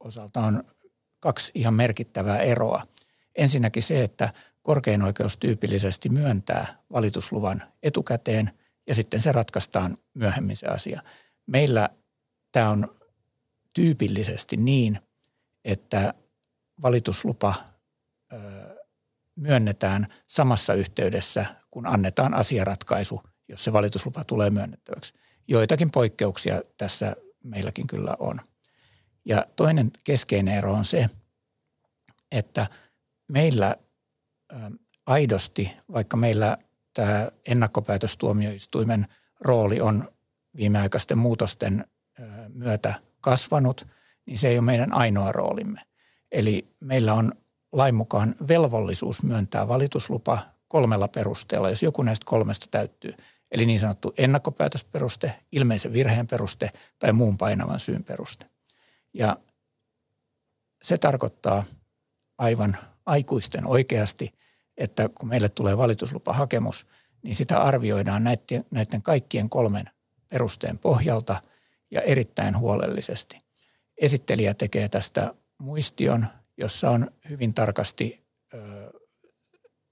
osalta 0.00 0.40
on 0.40 0.64
kaksi 1.20 1.52
ihan 1.54 1.74
merkittävää 1.74 2.38
eroa. 2.38 2.82
Ensinnäkin 3.36 3.82
se, 3.82 4.04
että 4.04 4.32
korkein 4.62 5.02
oikeus 5.02 5.36
tyypillisesti 5.36 6.08
myöntää 6.08 6.82
valitusluvan 6.92 7.62
etukäteen 7.82 8.50
ja 8.86 8.94
sitten 8.94 9.20
se 9.20 9.32
ratkaistaan 9.32 9.98
myöhemmin 10.14 10.56
se 10.56 10.66
asia. 10.66 11.02
Meillä 11.46 11.88
tämä 12.52 12.70
on 12.70 12.98
tyypillisesti 13.72 14.56
niin, 14.56 15.00
että 15.64 16.14
valituslupa 16.82 17.54
myönnetään 19.36 20.06
samassa 20.26 20.74
yhteydessä, 20.74 21.46
kun 21.70 21.86
annetaan 21.86 22.34
asiaratkaisu, 22.34 23.22
jos 23.48 23.64
se 23.64 23.72
valituslupa 23.72 24.24
tulee 24.24 24.50
myönnettäväksi. 24.50 25.14
Joitakin 25.48 25.90
poikkeuksia 25.90 26.62
tässä 26.76 27.16
meilläkin 27.44 27.86
kyllä 27.86 28.16
on. 28.18 28.40
Ja 29.28 29.46
toinen 29.56 29.90
keskeinen 30.04 30.58
ero 30.58 30.72
on 30.72 30.84
se, 30.84 31.10
että 32.32 32.66
meillä 33.28 33.76
aidosti, 35.06 35.72
vaikka 35.92 36.16
meillä 36.16 36.58
tämä 36.94 37.28
ennakkopäätöstuomioistuimen 37.46 39.06
rooli 39.40 39.80
on 39.80 40.08
viimeaikaisten 40.56 41.18
muutosten 41.18 41.84
myötä 42.54 42.94
kasvanut, 43.20 43.86
niin 44.26 44.38
se 44.38 44.48
ei 44.48 44.58
ole 44.58 44.64
meidän 44.64 44.92
ainoa 44.92 45.32
roolimme. 45.32 45.80
Eli 46.32 46.68
meillä 46.80 47.14
on 47.14 47.32
lain 47.72 47.94
mukaan 47.94 48.34
velvollisuus 48.48 49.22
myöntää 49.22 49.68
valituslupa 49.68 50.38
kolmella 50.68 51.08
perusteella, 51.08 51.70
jos 51.70 51.82
joku 51.82 52.02
näistä 52.02 52.24
kolmesta 52.26 52.66
täyttyy. 52.70 53.12
Eli 53.50 53.66
niin 53.66 53.80
sanottu 53.80 54.14
ennakkopäätösperuste, 54.18 55.34
ilmeisen 55.52 55.92
virheen 55.92 56.26
peruste 56.26 56.70
tai 56.98 57.12
muun 57.12 57.38
painavan 57.38 57.80
syyn 57.80 58.04
peruste. 58.04 58.46
Ja 59.18 59.36
se 60.82 60.98
tarkoittaa 60.98 61.64
aivan 62.38 62.76
aikuisten 63.06 63.66
oikeasti, 63.66 64.32
että 64.76 65.08
kun 65.08 65.28
meille 65.28 65.48
tulee 65.48 65.76
valituslupahakemus, 65.76 66.86
niin 67.22 67.34
sitä 67.34 67.62
arvioidaan 67.62 68.24
näiden, 68.24 68.64
näiden 68.70 69.02
kaikkien 69.02 69.50
kolmen 69.50 69.90
perusteen 70.28 70.78
pohjalta 70.78 71.42
ja 71.90 72.00
erittäin 72.00 72.58
huolellisesti. 72.58 73.40
Esittelijä 73.96 74.54
tekee 74.54 74.88
tästä 74.88 75.34
muistion, 75.58 76.26
jossa 76.56 76.90
on 76.90 77.10
hyvin 77.28 77.54
tarkasti 77.54 78.26
ö, 78.54 78.58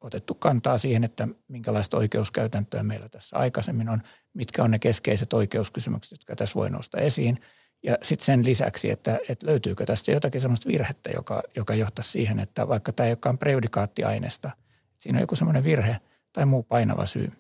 otettu 0.01 0.35
kantaa 0.35 0.79
siihen, 0.79 1.05
että 1.05 1.29
minkälaista 1.49 1.97
oikeuskäytäntöä 1.97 2.83
meillä 2.83 3.09
tässä 3.09 3.37
aikaisemmin 3.37 3.89
on, 3.89 4.03
mitkä 4.35 4.63
on 4.63 4.71
ne 4.71 4.79
keskeiset 4.79 5.33
oikeuskysymykset, 5.33 6.11
jotka 6.11 6.37
tässä 6.37 6.55
voi 6.55 6.71
nousta 6.71 7.01
esiin. 7.01 7.41
Ja 7.87 7.99
sitten 8.03 8.27
sen 8.27 8.45
lisäksi, 8.45 8.91
että, 8.91 9.19
että 9.29 9.47
löytyykö 9.47 9.87
tästä 9.87 10.13
jotakin 10.13 10.41
sellaista 10.41 10.69
virhettä, 10.69 11.11
joka, 11.11 11.43
joka 11.57 11.75
johtaa 11.75 12.03
siihen, 12.03 12.39
että 12.41 12.69
vaikka 12.69 12.93
tämä 12.93 13.07
ei 13.07 13.11
olekaan 13.11 13.39
prejudikaattiaineesta, 13.39 14.51
siinä 14.99 15.17
on 15.19 15.23
joku 15.23 15.37
sellainen 15.37 15.65
virhe 15.65 15.97
tai 16.33 16.47
muu 16.47 16.63
painava 16.63 17.07
syy, 17.07 17.33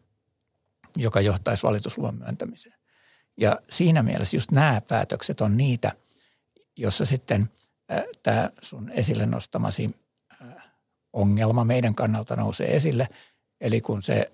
joka 0.96 1.20
johtaisi 1.20 1.62
valitusluvan 1.62 2.14
myöntämiseen. 2.14 2.78
Ja 3.36 3.60
siinä 3.70 4.02
mielessä 4.02 4.36
just 4.36 4.50
nämä 4.50 4.82
päätökset 4.88 5.40
on 5.40 5.56
niitä, 5.56 5.92
jossa 6.76 7.04
sitten– 7.04 7.46
tämä 8.22 8.50
sun 8.62 8.90
esille 8.90 9.26
nostamasi 9.26 9.96
ongelma 11.12 11.64
meidän 11.64 11.94
kannalta 11.94 12.36
nousee 12.36 12.76
esille. 12.76 13.08
Eli 13.60 13.80
kun 13.80 14.02
se 14.02 14.32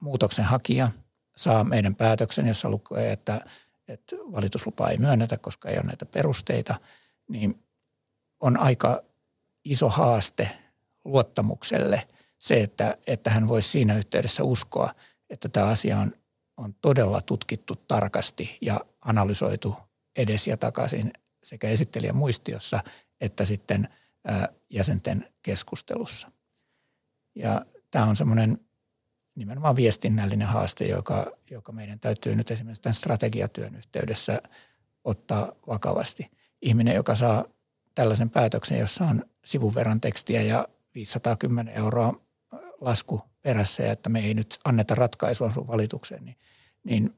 muutoksen 0.00 0.44
hakija 0.44 0.90
saa 1.36 1.64
meidän 1.64 1.94
päätöksen, 1.94 2.46
jossa 2.46 2.70
lukee, 2.70 3.12
että, 3.12 3.40
että 3.88 4.16
valituslupa 4.16 4.88
ei 4.88 4.98
myönnetä, 4.98 5.38
koska 5.38 5.68
ei 5.68 5.76
ole 5.76 5.86
näitä 5.86 6.06
perusteita, 6.06 6.80
niin 7.28 7.64
on 8.40 8.60
aika 8.60 9.02
iso 9.64 9.88
haaste 9.88 10.48
luottamukselle 11.04 12.08
se, 12.38 12.62
että, 12.62 12.98
että 13.06 13.30
hän 13.30 13.48
voisi 13.48 13.68
siinä 13.68 13.96
yhteydessä 13.96 14.44
uskoa, 14.44 14.94
että 15.30 15.48
tämä 15.48 15.66
asia 15.66 15.98
on, 15.98 16.12
on 16.56 16.74
todella 16.74 17.20
tutkittu 17.22 17.76
tarkasti 17.76 18.58
ja 18.60 18.80
analysoitu 19.00 19.76
edes 20.16 20.46
ja 20.46 20.56
takaisin 20.56 21.12
sekä 21.42 21.68
esittelijän 21.68 22.16
muistiossa 22.16 22.80
että 23.20 23.44
sitten 23.44 23.88
jäsenten 24.70 25.28
keskustelussa. 25.42 26.30
Ja 27.34 27.66
tämä 27.90 28.04
on 28.04 28.16
semmoinen 28.16 28.67
nimenomaan 29.38 29.76
viestinnällinen 29.76 30.48
haaste, 30.48 30.86
joka, 30.86 31.32
joka 31.50 31.72
meidän 31.72 32.00
täytyy 32.00 32.36
nyt 32.36 32.50
esimerkiksi 32.50 32.82
tämän 32.82 32.94
strategiatyön 32.94 33.74
yhteydessä 33.74 34.42
ottaa 35.04 35.52
vakavasti. 35.66 36.30
Ihminen, 36.62 36.94
joka 36.94 37.14
saa 37.14 37.44
tällaisen 37.94 38.30
päätöksen, 38.30 38.78
jossa 38.78 39.04
on 39.04 39.24
sivun 39.44 39.74
verran 39.74 40.00
tekstiä 40.00 40.42
ja 40.42 40.68
510 40.94 41.74
euroa 41.74 42.20
lasku 42.80 43.22
perässä 43.42 43.82
ja 43.82 43.92
että 43.92 44.08
me 44.08 44.20
ei 44.20 44.34
nyt 44.34 44.58
anneta 44.64 44.94
ratkaisua 44.94 45.50
sun 45.50 45.66
valitukseen, 45.66 46.24
niin, 46.24 46.36
niin 46.84 47.14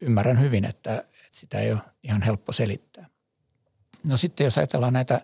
ymmärrän 0.00 0.40
hyvin, 0.40 0.64
että, 0.64 0.98
että 0.98 1.28
sitä 1.30 1.60
ei 1.60 1.72
ole 1.72 1.80
ihan 2.02 2.22
helppo 2.22 2.52
selittää. 2.52 3.06
No 4.04 4.16
sitten 4.16 4.44
jos 4.44 4.58
ajatellaan 4.58 4.92
näitä 4.92 5.20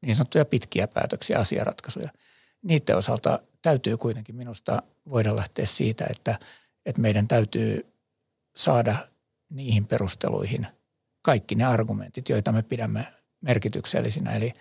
niin 0.00 0.16
sanottuja 0.16 0.44
pitkiä 0.44 0.88
päätöksiä, 0.88 1.38
asiaratkaisuja, 1.38 2.10
niiden 2.62 2.96
osalta 2.96 3.38
täytyy 3.62 3.96
kuitenkin 3.96 4.36
minusta 4.36 4.82
voida 5.10 5.36
lähteä 5.36 5.66
siitä, 5.66 6.06
että, 6.10 6.38
että 6.86 7.00
meidän 7.00 7.28
täytyy 7.28 7.92
saada 8.56 8.96
niihin 9.50 9.86
perusteluihin 9.86 10.66
kaikki 11.22 11.54
ne 11.54 11.64
argumentit, 11.64 12.28
joita 12.28 12.52
me 12.52 12.62
pidämme 12.62 13.06
merkityksellisinä. 13.40 14.32
Eli, 14.32 14.52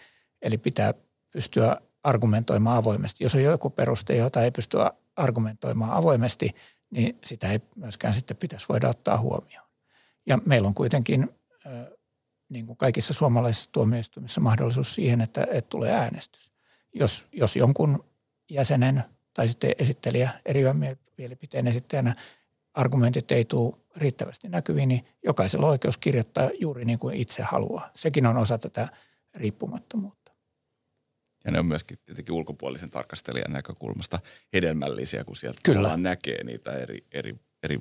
eli 0.41 0.57
pitää 0.57 0.93
pystyä 1.31 1.77
argumentoimaan 2.03 2.77
avoimesti. 2.77 3.23
Jos 3.23 3.36
on 3.36 3.43
joku 3.43 3.69
peruste, 3.69 4.15
jota 4.15 4.43
ei 4.43 4.51
pysty 4.51 4.77
argumentoimaan 5.15 5.91
avoimesti, 5.91 6.55
niin 6.89 7.19
sitä 7.23 7.51
ei 7.51 7.60
myöskään 7.75 8.13
sitten 8.13 8.38
pitäisi 8.38 8.65
voida 8.69 8.89
ottaa 8.89 9.17
huomioon. 9.17 9.67
Ja 10.25 10.38
meillä 10.45 10.67
on 10.67 10.73
kuitenkin 10.73 11.29
niin 12.49 12.67
kuin 12.67 12.77
kaikissa 12.77 13.13
suomalaisissa 13.13 13.69
tuomioistuimissa 13.71 14.41
mahdollisuus 14.41 14.95
siihen, 14.95 15.21
että, 15.21 15.47
että 15.51 15.69
tulee 15.69 15.91
äänestys. 15.91 16.51
Jos, 16.93 17.28
jos 17.32 17.56
jonkun 17.56 18.06
jäsenen 18.52 19.04
tai 19.34 19.47
sitten 19.47 19.71
esittelijä 19.80 20.30
eriävän 20.45 20.97
mielipiteen 21.17 21.67
esittäjänä 21.67 22.15
argumentit 22.73 23.32
ei 23.32 23.45
tule 23.45 23.76
riittävästi 23.95 24.50
näkyviin, 24.50 24.89
niin 24.89 25.08
jokaisella 25.23 25.65
on 25.65 25.71
oikeus 25.71 25.97
kirjoittaa 25.97 26.50
juuri 26.60 26.86
niin 26.86 27.00
kuin 27.00 27.15
itse 27.15 27.43
haluaa. 27.43 27.89
Sekin 27.95 28.26
on 28.26 28.38
osa 28.38 28.58
tätä 28.58 28.88
riippumattomuutta. 29.36 30.32
Ja 31.45 31.52
ne 31.52 31.60
on 31.60 31.65
myöskin 31.65 32.00
tietenkin 32.06 32.36
ulkopuolisen 32.36 32.91
tarkastelijan 32.91 33.54
näkökulmasta 33.54 34.19
hedelmällisiä, 34.54 35.23
kun 35.23 35.36
sieltä 35.36 35.60
Kyllä. 35.63 35.97
näkee 35.97 36.43
niitä 36.43 36.71
eri, 36.73 37.06
eri, 37.12 37.36
eri, 37.63 37.80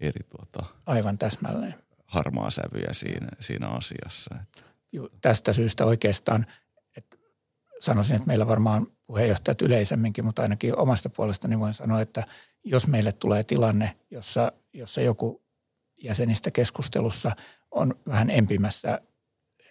eri 0.00 0.20
tuota, 0.28 0.66
Aivan 0.86 1.18
täsmälleen. 1.18 1.74
harmaa 2.06 2.50
sävyjä 2.50 2.92
siinä, 2.92 3.28
siinä 3.40 3.68
asiassa. 3.68 4.34
Ju, 4.92 5.08
tästä 5.20 5.52
syystä 5.52 5.84
oikeastaan, 5.84 6.46
sanoisin, 7.80 8.16
että 8.16 8.26
meillä 8.26 8.46
varmaan 8.46 8.86
puheenjohtajat 9.06 9.62
yleisemminkin, 9.62 10.24
mutta 10.24 10.42
ainakin 10.42 10.78
omasta 10.78 11.10
puolestani 11.10 11.60
voin 11.60 11.74
sanoa, 11.74 12.00
että 12.00 12.22
jos 12.64 12.86
meille 12.86 13.12
tulee 13.12 13.44
tilanne, 13.44 13.96
jossa, 14.10 14.52
jossa 14.72 15.00
joku 15.00 15.42
jäsenistä 16.02 16.50
keskustelussa 16.50 17.36
on 17.70 17.94
vähän 18.08 18.30
empimässä, 18.30 19.00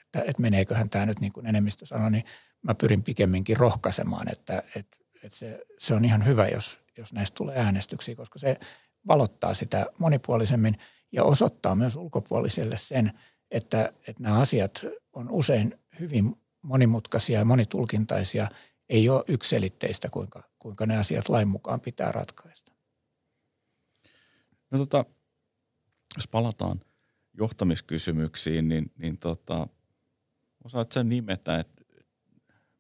että, 0.01 0.21
että 0.21 0.41
meneeköhän 0.41 0.89
tämä 0.89 1.05
nyt 1.05 1.19
niin 1.19 1.33
kuin 1.33 1.45
enemmistö 1.45 1.85
sanoi, 1.85 2.11
niin 2.11 2.23
mä 2.61 2.75
pyrin 2.75 3.03
pikemminkin 3.03 3.57
rohkaisemaan, 3.57 4.31
että, 4.31 4.63
että, 4.75 4.97
että 5.23 5.37
se, 5.37 5.65
se 5.79 5.93
on 5.93 6.05
ihan 6.05 6.25
hyvä, 6.25 6.47
jos, 6.47 6.79
jos 6.97 7.13
näistä 7.13 7.35
tulee 7.35 7.59
äänestyksiä, 7.59 8.15
koska 8.15 8.39
se 8.39 8.59
valottaa 9.07 9.53
sitä 9.53 9.85
monipuolisemmin 9.99 10.77
ja 11.11 11.23
osoittaa 11.23 11.75
myös 11.75 11.95
ulkopuoliselle 11.95 12.77
sen, 12.77 13.11
että, 13.51 13.93
että 14.07 14.23
nämä 14.23 14.39
asiat 14.39 14.85
on 15.13 15.31
usein 15.31 15.79
hyvin 15.99 16.35
monimutkaisia 16.65 17.39
ja 17.39 17.45
monitulkintaisia– 17.45 18.47
ei 18.89 19.10
ole 19.10 19.23
ykselitteistä, 19.28 20.10
kuinka, 20.10 20.43
kuinka 20.60 20.86
ne 20.86 20.97
asiat 20.97 21.30
lain 21.30 21.47
mukaan 21.47 21.82
pitää 21.82 22.12
ratkaista. 22.12 22.71
No 24.71 24.78
tota, 24.78 25.06
jos 26.15 26.28
palataan 26.28 26.82
johtamiskysymyksiin, 27.34 28.67
niin, 28.67 28.91
niin 28.97 29.17
tota, 29.17 29.67
osaat 30.63 30.91
sen 30.91 31.10
nimetä, 31.10 31.60
että 31.60 31.84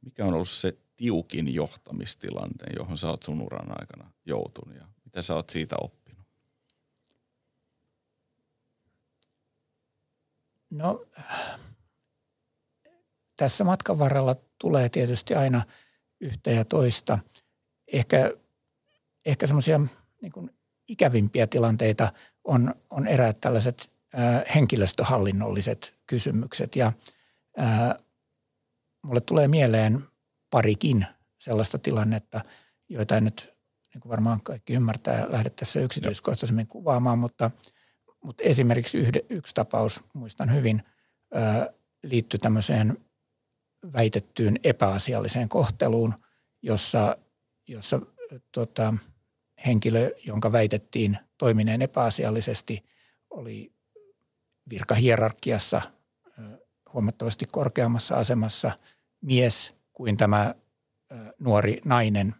mikä 0.01 0.25
on 0.25 0.33
ollut 0.33 0.49
se 0.49 0.77
tiukin 0.95 1.53
johtamistilanne, 1.53 2.73
johon 2.75 2.97
sä 2.97 3.09
oot 3.09 3.23
sun 3.23 3.41
uran 3.41 3.81
aikana 3.81 4.11
joutunut 4.25 4.75
ja 4.75 4.87
mitä 5.05 5.21
sä 5.21 5.35
oot 5.35 5.49
siitä 5.49 5.75
oppinut? 5.81 6.25
No 10.69 11.05
tässä 13.37 13.63
matkan 13.63 13.99
varrella 13.99 14.35
tulee 14.59 14.89
tietysti 14.89 15.35
aina– 15.35 15.61
yhtä 16.21 16.51
ja 16.51 16.65
toista. 16.65 17.19
Ehkä, 17.93 18.31
ehkä 19.25 19.47
semmoisia 19.47 19.79
niin 20.21 20.51
ikävimpiä 20.87 21.47
tilanteita 21.47 22.13
on, 22.43 22.75
on 22.89 23.07
eräät 23.07 23.41
tällaiset 23.41 23.91
ää, 24.13 24.43
henkilöstöhallinnolliset 24.55 25.99
kysymykset. 26.07 26.75
Ja 26.75 26.93
ää, 27.57 27.95
mulle 29.03 29.21
tulee 29.21 29.47
mieleen 29.47 30.03
parikin 30.49 31.05
sellaista 31.37 31.79
tilannetta, 31.79 32.41
joita 32.89 33.17
en 33.17 33.23
nyt 33.23 33.55
niin 33.93 34.01
kuin 34.01 34.09
varmaan 34.09 34.41
kaikki 34.41 34.73
ymmärtää 34.73 35.31
lähde 35.31 35.49
tässä 35.49 35.79
yksityiskohtaisemmin 35.79 36.67
kuvaamaan, 36.67 37.19
mutta, 37.19 37.51
mutta 38.23 38.43
esimerkiksi 38.43 38.97
yhde, 38.97 39.25
yksi 39.29 39.55
tapaus, 39.55 40.01
muistan 40.13 40.53
hyvin, 40.53 40.83
ää, 41.33 41.69
liittyi 42.03 42.39
tämmöiseen 42.39 43.05
väitettyyn 43.93 44.59
epäasialliseen 44.63 45.49
kohteluun, 45.49 46.13
jossa, 46.61 47.17
jossa 47.67 48.01
tota, 48.51 48.93
henkilö, 49.65 50.11
jonka 50.25 50.51
väitettiin 50.51 51.17
toimineen 51.37 51.81
epäasiallisesti, 51.81 52.85
oli 53.29 53.73
virkahierarkiassa 54.69 55.81
huomattavasti 56.93 57.45
korkeammassa 57.51 58.15
asemassa 58.15 58.71
mies 59.21 59.75
kuin 59.93 60.17
tämä 60.17 60.55
nuori 61.39 61.81
nainen 61.85 62.35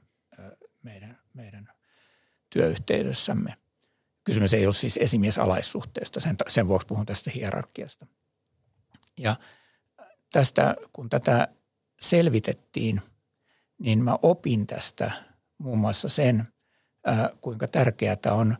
meidän, 0.84 1.20
meidän 1.34 1.70
työyhteisössämme. 2.50 3.56
Kysymys 4.24 4.54
ei 4.54 4.66
ole 4.66 4.74
siis 4.74 4.98
esimiesalaissuhteesta, 4.98 6.20
sen, 6.20 6.36
sen 6.48 6.68
vuoksi 6.68 6.88
puhun 6.88 7.06
tästä 7.06 7.32
hierarkiasta. 7.32 8.08
Ja 9.18 9.36
tästä, 10.36 10.76
kun 10.94 11.10
tätä 11.10 11.48
selvitettiin, 12.00 13.02
niin 13.80 14.04
mä 14.04 14.18
opin 14.22 14.68
tästä 14.68 15.12
muun 15.58 15.78
muassa 15.78 16.10
sen, 16.10 16.48
kuinka 17.42 17.68
tärkeää 17.68 18.18
on 18.32 18.58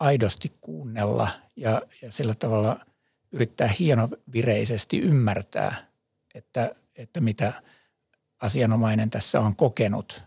aidosti 0.00 0.56
kuunnella 0.60 1.28
ja, 1.56 1.82
ja 2.02 2.12
sillä 2.12 2.34
tavalla 2.34 2.86
yrittää 3.32 3.68
hienovireisesti 3.78 5.00
ymmärtää, 5.00 5.86
että, 6.34 6.74
että 6.94 7.20
mitä 7.20 7.62
asianomainen 8.42 9.10
tässä 9.10 9.40
on 9.40 9.56
kokenut. 9.56 10.22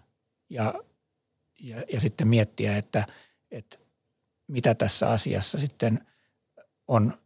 Ja, 0.50 0.74
ja, 1.60 1.84
ja 1.94 2.00
sitten 2.00 2.28
miettiä, 2.28 2.78
että, 2.78 3.06
että 3.52 3.78
mitä 4.48 4.76
tässä 4.76 5.10
asiassa 5.10 5.58
sitten 5.58 6.08
on 6.88 7.18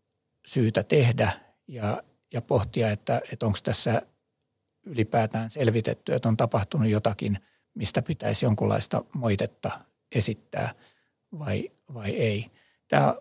syytä 0.45 0.84
tehdä 0.84 1.32
ja, 1.67 2.03
ja 2.34 2.41
pohtia, 2.41 2.91
että, 2.91 3.22
että 3.32 3.46
onko 3.46 3.58
tässä 3.63 4.02
ylipäätään 4.86 5.50
selvitetty, 5.50 6.13
että 6.13 6.30
on 6.30 6.38
tapahtunut 6.38 6.88
jotakin, 6.88 7.39
mistä 7.74 8.02
pitäisi 8.02 8.46
jonkunlaista 8.46 9.04
moitetta 9.13 9.80
esittää 10.12 10.74
vai, 11.39 11.72
vai 11.93 12.10
ei. 12.12 12.52
Tämä 12.88 13.15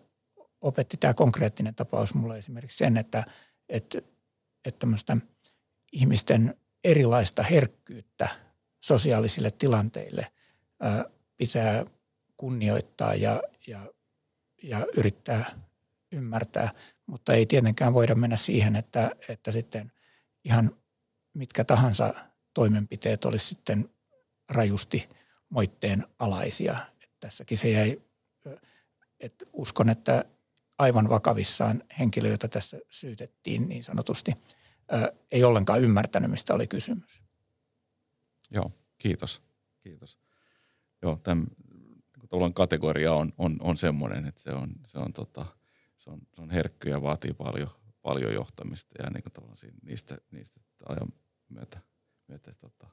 opetti 0.61 0.97
tämä 0.97 1.15
konkreettinen 1.15 1.75
tapaus 1.75 2.15
mulle 2.15 2.39
esimerkiksi 2.39 2.77
sen, 2.77 2.97
että, 2.97 3.25
että, 3.69 3.99
että 4.65 4.87
ihmisten 5.93 6.55
erilaista 6.85 7.43
herkkyyttä 7.43 8.29
sosiaalisille 8.81 9.51
tilanteille 9.51 10.27
ää, 10.81 11.05
pitää 11.37 11.85
kunnioittaa 12.37 13.15
ja, 13.15 13.43
ja, 13.67 13.81
ja 14.63 14.87
yrittää 14.97 15.45
ymmärtää, 16.13 16.71
mutta 17.13 17.35
ei 17.35 17.47
tietenkään 17.47 17.95
voida 17.95 18.15
mennä 18.15 18.37
siihen, 18.37 18.77
että, 18.77 19.11
että 19.29 19.53
sitten 19.53 19.93
ihan 20.45 20.77
mitkä 21.35 21.65
tahansa 21.65 22.15
toimenpiteet 22.55 23.25
olisi 23.25 23.47
sitten 23.47 23.91
rajusti 24.49 25.09
moitteen 25.49 26.07
alaisia. 26.19 26.79
Et 27.03 27.11
tässäkin 27.21 27.59
se 27.59 27.71
jäi, 27.71 28.03
että 29.21 29.45
uskon, 29.53 29.91
että 29.91 30.25
aivan 30.79 31.09
vakavissaan 31.09 31.83
henkilö, 31.99 32.29
jota 32.29 32.49
tässä 32.49 32.79
syytettiin 32.91 33.69
niin 33.69 33.85
sanotusti, 33.85 34.35
ei 35.33 35.45
ollenkaan 35.45 35.81
ymmärtänyt, 35.81 36.31
mistä 36.31 36.55
oli 36.55 36.67
kysymys. 36.67 37.23
Joo, 38.51 38.73
kiitos. 38.99 39.43
kiitos. 39.83 40.19
joo, 41.03 41.21
tämän 41.23 41.47
tavallaan 42.29 42.55
kategoria 42.55 43.13
on, 43.13 43.33
on, 43.39 43.57
on 43.61 43.77
semmoinen, 43.77 44.27
että 44.27 44.41
se 44.41 44.51
on, 44.51 44.73
se 44.87 44.99
on, 44.99 45.13
tota, 45.13 45.47
se 46.03 46.11
on, 46.11 46.21
se 46.35 46.43
on 46.43 46.51
herkky 46.51 46.91
ja 46.91 47.03
vaatii 47.03 47.35
paljon, 47.35 47.71
paljon 48.03 48.35
johtamista 48.35 49.03
ja 49.03 49.11
niin 49.11 49.23
kuin 49.23 49.73
niistä, 49.83 50.19
niistä 50.31 50.61
ajan 50.89 51.13
myötä, 51.49 51.81
myötä 52.29 52.55
tota, 52.55 52.87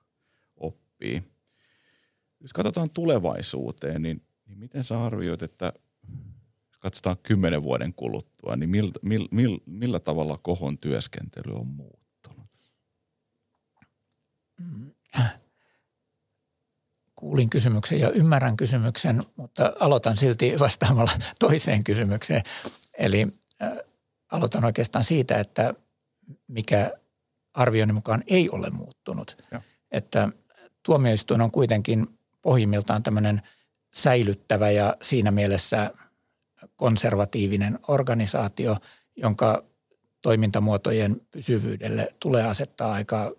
oppii. 0.56 1.24
Jos 2.40 2.54
katsotaan 2.54 2.90
tulevaisuuteen, 2.90 4.02
niin, 4.02 4.22
niin 4.46 4.60
miten 4.60 4.84
sä 4.84 5.04
arvioit, 5.04 5.44
että 5.44 5.74
jos 6.68 6.78
katsotaan 6.80 7.18
kymmenen 7.24 7.64
vuoden 7.64 7.94
kuluttua, 7.94 8.56
niin 8.56 8.70
millä, 8.70 8.92
millä, 9.02 9.28
millä, 9.32 9.58
millä 9.66 10.00
tavalla 10.00 10.38
kohon 10.38 10.78
työskentely 10.78 11.56
on 11.56 11.68
muuttunut? 11.68 12.50
Mm 14.60 14.92
kuulin 17.20 17.50
kysymyksen 17.50 18.00
ja 18.00 18.12
ymmärrän 18.12 18.58
kysymyksen, 18.58 19.24
mutta 19.36 19.74
aloitan 19.80 20.18
silti 20.18 20.60
vastaamalla 20.60 21.12
toiseen 21.40 21.84
kysymykseen. 21.84 22.44
Eli 22.98 23.28
äh, 23.62 23.72
aloitan 24.32 24.66
oikeastaan 24.66 25.04
siitä, 25.04 25.40
että 25.40 25.74
mikä 26.48 26.92
arvioni 27.54 27.94
mukaan 27.94 28.24
ei 28.28 28.50
ole 28.50 28.70
muuttunut. 28.70 29.38
Ja. 29.52 29.62
Että 29.92 30.30
tuomioistuin 30.84 31.42
on 31.42 31.52
kuitenkin 31.52 32.08
pohjimmiltaan 32.42 33.04
tämmöinen 33.04 33.42
säilyttävä 33.94 34.72
ja 34.72 34.98
siinä 35.02 35.32
mielessä 35.32 35.94
konservatiivinen 36.76 37.80
organisaatio, 37.88 38.78
jonka 39.16 39.64
toimintamuotojen 40.22 41.22
pysyvyydelle 41.32 42.14
tulee 42.20 42.44
asettaa 42.44 42.94
aika 42.94 43.32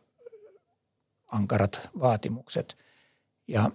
ankarat 1.32 1.80
vaatimukset– 2.00 2.76
ja 3.50 3.70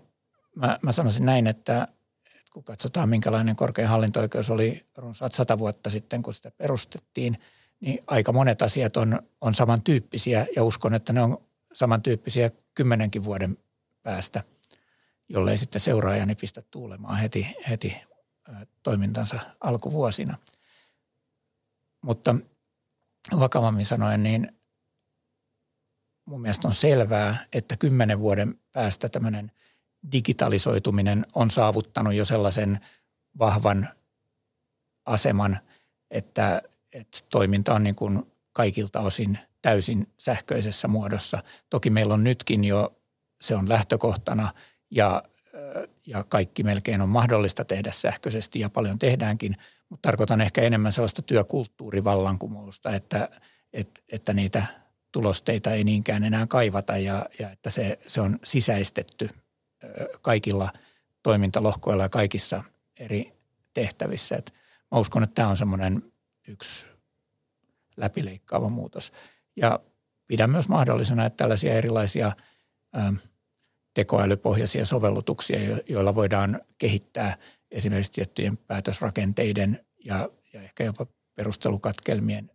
mä, 0.56 0.80
mä 0.82 0.92
sanoisin 0.92 1.26
näin, 1.26 1.48
että, 1.48 1.88
että 2.26 2.52
kun 2.54 2.64
katsotaan 2.64 3.10
minkälainen 3.10 3.56
korkein 3.56 3.88
hallinto-oikeus 3.88 4.50
oli 4.50 4.86
runsaat 4.98 5.34
sata 5.34 5.58
vuotta 5.60 5.90
sitten, 5.90 6.22
kun 6.22 6.34
sitä 6.34 6.52
perustettiin, 6.52 7.40
niin 7.80 8.04
aika 8.08 8.34
monet 8.34 8.62
asiat 8.62 8.98
on, 8.98 9.22
on 9.42 9.54
samantyyppisiä 9.54 10.46
ja 10.56 10.64
uskon, 10.64 10.94
että 10.94 11.14
ne 11.14 11.22
on 11.22 11.38
samantyyppisiä 11.74 12.52
kymmenenkin 12.74 13.24
vuoden 13.24 13.58
päästä, 14.04 14.44
jollei 15.30 15.58
sitten 15.58 15.82
seuraajani 15.82 16.36
pistä 16.36 16.62
tuulemaan 16.72 17.18
heti, 17.18 17.48
heti 17.70 17.98
toimintansa 18.84 19.40
alkuvuosina. 19.60 20.38
Mutta 22.04 22.36
vakavammin 23.40 23.86
sanoen, 23.86 24.24
niin 24.24 24.55
mun 26.26 26.42
mielestä 26.42 26.68
on 26.68 26.74
selvää, 26.74 27.46
että 27.54 27.78
kymmenen 27.78 28.20
vuoden 28.20 28.60
päästä 28.72 29.10
tämmöinen– 29.10 29.52
digitalisoituminen 30.12 31.26
on 31.34 31.50
saavuttanut 31.50 32.14
jo 32.14 32.26
sellaisen 32.26 32.80
vahvan 33.40 33.90
aseman, 35.06 35.60
että, 36.12 36.62
että 36.94 37.18
toiminta 37.30 37.74
on 37.74 37.84
niin 37.84 37.96
kuin 37.96 38.32
kaikilta 38.54 39.00
osin 39.00 39.40
täysin 39.62 40.08
sähköisessä 40.18 40.88
muodossa. 40.88 41.44
Toki 41.70 41.90
meillä 41.90 42.14
on 42.14 42.24
nytkin 42.24 42.64
jo, 42.64 42.96
se 43.42 43.56
on 43.56 43.70
lähtökohtana 43.70 44.54
ja, 44.92 45.24
ja 46.08 46.24
kaikki 46.24 46.64
melkein 46.64 47.02
on 47.02 47.10
mahdollista 47.10 47.66
tehdä 47.66 47.92
sähköisesti 47.92 48.60
ja 48.60 48.70
paljon 48.70 49.00
tehdäänkin, 49.00 49.56
mutta 49.90 50.08
tarkoitan 50.08 50.42
ehkä 50.42 50.62
enemmän 50.62 50.92
sellaista 50.92 51.22
työkulttuurivallankumousta, 51.22 52.96
että, 52.96 53.30
että, 53.74 54.02
että 54.12 54.34
niitä 54.34 54.66
tulosteita 55.15 55.71
ei 55.71 55.84
niinkään 55.84 56.23
enää 56.23 56.47
kaivata 56.47 56.97
ja, 56.97 57.25
ja 57.39 57.51
että 57.51 57.69
se, 57.69 57.99
se 58.08 58.21
on 58.21 58.39
sisäistetty 58.43 59.30
kaikilla 60.21 60.69
toimintalohkoilla 61.23 62.04
ja 62.04 62.10
kaikissa 62.10 62.63
eri 62.99 63.34
tehtävissä. 63.73 64.36
Et 64.36 64.54
mä 64.91 64.99
uskon, 64.99 65.23
että 65.23 65.34
tämä 65.34 65.47
on 65.47 65.58
semmoinen 65.58 66.12
yksi 66.47 66.88
läpileikkaava 67.97 68.69
muutos. 68.69 69.12
Ja 69.56 69.80
pidän 70.28 70.49
myös 70.49 70.67
mahdollisena, 70.67 71.25
että 71.25 71.38
tällaisia 71.38 71.73
erilaisia 71.73 72.32
tekoälypohjaisia 73.93 74.86
sovellutuksia, 74.86 75.60
joilla 75.89 76.15
voidaan 76.15 76.62
kehittää 76.78 77.38
esimerkiksi 77.71 78.12
tiettyjen 78.12 78.58
päätösrakenteiden 78.58 79.86
ja, 80.06 80.30
ja 80.54 80.62
ehkä 80.62 80.84
jopa 80.84 81.08
perustelukatkelmien 81.36 82.51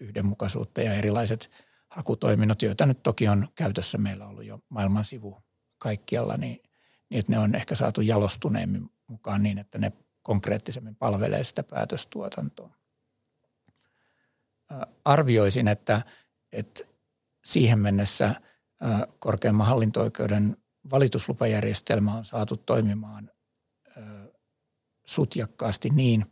yhdenmukaisuutta 0.00 0.82
ja 0.82 0.94
erilaiset 0.94 1.50
hakutoiminnot, 1.92 2.62
joita 2.62 2.86
nyt 2.86 3.02
toki 3.02 3.28
on 3.28 3.48
käytössä 3.54 3.98
meillä 3.98 4.26
ollut 4.26 4.44
jo 4.44 4.60
maailman 4.68 5.04
sivu 5.04 5.42
kaikkialla, 5.78 6.36
niin, 6.36 6.62
niin 7.10 7.18
että 7.20 7.32
ne 7.32 7.38
on 7.38 7.54
ehkä 7.54 7.74
saatu 7.74 8.00
jalostuneemmin 8.00 8.90
mukaan 9.06 9.42
niin, 9.42 9.58
että 9.58 9.78
ne 9.78 9.92
konkreettisemmin 10.22 10.96
palvelee 10.96 11.44
sitä 11.44 11.62
päätöstuotantoa. 11.62 12.74
Arvioisin, 15.04 15.68
että, 15.68 16.02
että 16.52 16.84
siihen 17.44 17.78
mennessä 17.78 18.34
korkeimman 19.18 19.66
hallinto-oikeuden 19.66 20.56
valituslupajärjestelmä 20.90 22.14
on 22.14 22.24
saatu 22.24 22.56
toimimaan 22.56 23.30
sutjakkaasti 25.04 25.90
niin, 25.90 26.26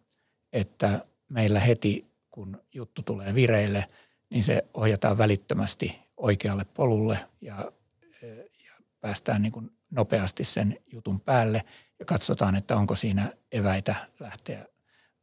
että 0.53 1.07
meillä 1.31 1.61
heti 1.61 2.11
kun 2.31 2.63
juttu 2.75 3.03
tulee 3.03 3.35
vireille, 3.35 3.89
niin 4.31 4.45
se 4.45 4.65
ohjataan 4.75 5.19
välittömästi 5.19 5.99
oikealle 6.17 6.65
polulle 6.65 7.19
ja 7.41 7.73
päästään 9.01 9.43
niin 9.43 9.53
kuin 9.53 9.71
nopeasti 9.91 10.45
sen 10.45 10.79
jutun 10.93 11.21
päälle 11.21 11.65
ja 11.99 12.05
katsotaan, 12.05 12.55
että 12.55 12.77
onko 12.77 12.95
siinä 12.95 13.33
eväitä 13.53 13.95
lähteä 14.21 14.67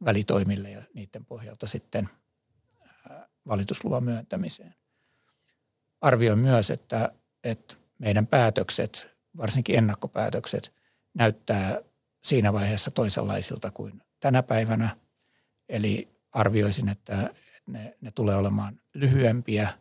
välitoimille 0.04 0.70
ja 0.70 0.82
niiden 0.94 1.24
pohjalta 1.24 1.66
sitten 1.66 2.08
valitusluvan 3.48 4.04
myöntämiseen. 4.04 4.74
Arvioin 6.00 6.38
myös, 6.38 6.70
että, 6.70 7.12
että 7.44 7.74
meidän 7.98 8.26
päätökset, 8.26 9.16
varsinkin 9.36 9.78
ennakkopäätökset, 9.78 10.72
näyttää 11.14 11.80
siinä 12.24 12.52
vaiheessa 12.52 12.90
toisenlaisilta 12.90 13.70
kuin 13.70 14.02
tänä 14.20 14.42
päivänä. 14.42 14.96
Eli 15.68 16.08
arvioisin, 16.32 16.88
että 16.88 17.34
ne, 17.68 17.96
ne 18.00 18.10
tulee 18.10 18.36
olemaan 18.36 18.80
lyhyempiä– 18.94 19.68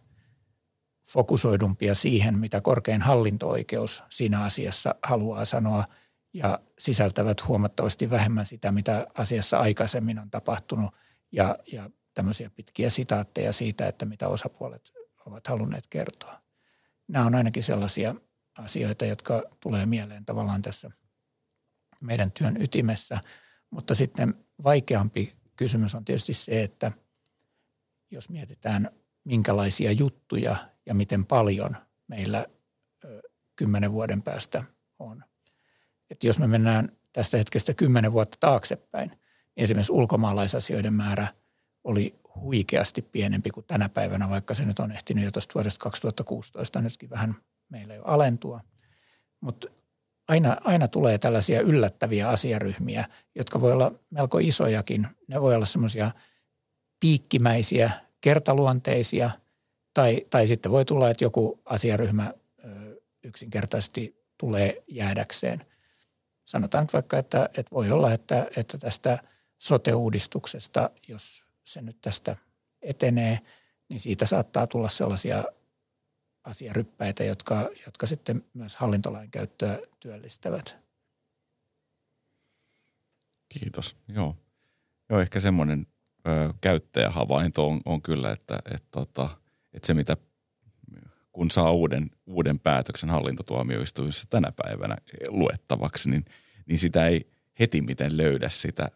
fokusoidumpia 1.07 1.95
siihen, 1.95 2.39
mitä 2.39 2.61
korkein 2.61 3.01
hallinto-oikeus 3.01 4.03
siinä 4.09 4.43
asiassa 4.43 4.95
haluaa 5.03 5.45
sanoa 5.45 5.85
ja 6.33 6.59
sisältävät 6.79 7.47
huomattavasti 7.47 8.09
vähemmän 8.09 8.45
sitä, 8.45 8.71
mitä 8.71 9.07
asiassa 9.17 9.57
aikaisemmin 9.57 10.19
on 10.19 10.31
tapahtunut 10.31 10.95
ja, 11.31 11.57
ja 11.71 11.89
tämmöisiä 12.13 12.49
pitkiä 12.49 12.89
sitaatteja 12.89 13.53
siitä, 13.53 13.87
että 13.87 14.05
mitä 14.05 14.27
osapuolet 14.27 14.93
ovat 15.25 15.47
halunneet 15.47 15.87
kertoa. 15.89 16.41
Nämä 17.07 17.25
on 17.25 17.35
ainakin 17.35 17.63
sellaisia 17.63 18.15
asioita, 18.57 19.05
jotka 19.05 19.43
tulee 19.59 19.85
mieleen 19.85 20.25
tavallaan 20.25 20.61
tässä 20.61 20.91
meidän 22.01 22.31
työn 22.31 22.61
ytimessä, 22.61 23.19
mutta 23.69 23.95
sitten 23.95 24.33
vaikeampi 24.63 25.33
kysymys 25.55 25.95
on 25.95 26.05
tietysti 26.05 26.33
se, 26.33 26.63
että 26.63 26.91
jos 28.11 28.29
mietitään 28.29 28.91
minkälaisia 29.23 29.91
juttuja 29.91 30.55
ja 30.85 30.93
miten 30.93 31.25
paljon 31.25 31.77
meillä 32.07 32.45
kymmenen 33.55 33.91
vuoden 33.91 34.21
päästä 34.21 34.63
on. 34.99 35.23
Että 36.09 36.27
jos 36.27 36.39
me 36.39 36.47
mennään 36.47 36.91
tästä 37.13 37.37
hetkestä 37.37 37.73
kymmenen 37.73 38.11
vuotta 38.11 38.37
taaksepäin, 38.39 39.09
niin 39.09 39.19
esimerkiksi 39.63 39.91
ulkomaalaisasioiden 39.91 40.93
määrä 40.93 41.27
oli 41.83 42.19
huikeasti 42.35 43.01
pienempi 43.01 43.49
kuin 43.49 43.65
tänä 43.65 43.89
päivänä, 43.89 44.29
vaikka 44.29 44.53
se 44.53 44.65
nyt 44.65 44.79
on 44.79 44.91
ehtinyt 44.91 45.23
jo 45.23 45.31
tuosta 45.31 45.53
vuodesta 45.53 45.83
2016 45.83 46.81
nytkin 46.81 47.09
vähän 47.09 47.35
meillä 47.69 47.95
jo 47.95 48.03
alentua. 48.03 48.61
Mutta 49.41 49.67
aina, 50.27 50.57
aina 50.63 50.87
tulee 50.87 51.17
tällaisia 51.17 51.61
yllättäviä 51.61 52.29
asiaryhmiä, 52.29 53.05
jotka 53.35 53.61
voi 53.61 53.71
olla 53.71 53.91
melko 54.09 54.37
isojakin. 54.37 55.07
Ne 55.27 55.41
voi 55.41 55.55
olla 55.55 55.65
semmoisia 55.65 56.11
piikkimäisiä, 56.99 57.91
kertaluonteisia– 58.21 59.29
tai, 59.97 60.25
tai 60.29 60.47
sitten 60.47 60.71
voi 60.71 60.85
tulla, 60.85 61.09
että 61.09 61.23
joku 61.23 61.61
asiaryhmä 61.65 62.33
yksinkertaisesti 63.23 64.25
tulee 64.37 64.83
jäädäkseen. 64.87 65.65
Sanotaan 66.45 66.83
nyt 66.83 66.93
vaikka, 66.93 67.17
että, 67.17 67.45
että 67.45 67.71
voi 67.71 67.91
olla, 67.91 68.13
että, 68.13 68.47
että 68.57 68.77
tästä 68.77 69.19
sote-uudistuksesta, 69.57 70.89
jos 71.07 71.45
se 71.63 71.81
nyt 71.81 71.97
tästä 72.01 72.35
etenee, 72.81 73.39
niin 73.89 73.99
siitä 73.99 74.25
saattaa 74.25 74.67
tulla 74.67 74.89
sellaisia 74.89 75.43
asiaryppäitä, 76.43 77.23
jotka, 77.23 77.69
jotka 77.85 78.07
sitten 78.07 78.45
myös 78.53 78.75
hallintolain 78.75 79.31
käyttöä 79.31 79.79
työllistävät. 79.99 80.77
Kiitos. 83.49 83.95
Joo, 84.07 84.35
Joo 85.09 85.19
ehkä 85.19 85.39
semmoinen 85.39 85.87
käyttäjähavainto 86.61 87.67
on, 87.67 87.81
on 87.85 88.01
kyllä, 88.01 88.31
että, 88.31 88.59
että, 88.73 89.01
että 89.01 89.29
että 89.73 89.87
se 89.87 89.93
mitä 89.93 90.17
kun 91.31 91.51
saa 91.51 91.71
uuden, 91.71 92.11
uuden 92.25 92.59
päätöksen 92.59 93.09
hallintotuomioistuimessa 93.09 94.27
tänä 94.29 94.51
päivänä 94.51 94.95
luettavaksi, 95.27 96.09
niin, 96.09 96.25
niin 96.65 96.79
sitä 96.79 97.07
ei 97.07 97.29
heti 97.59 97.81
miten 97.81 98.17
löydä 98.17 98.49
sitä, 98.49 98.91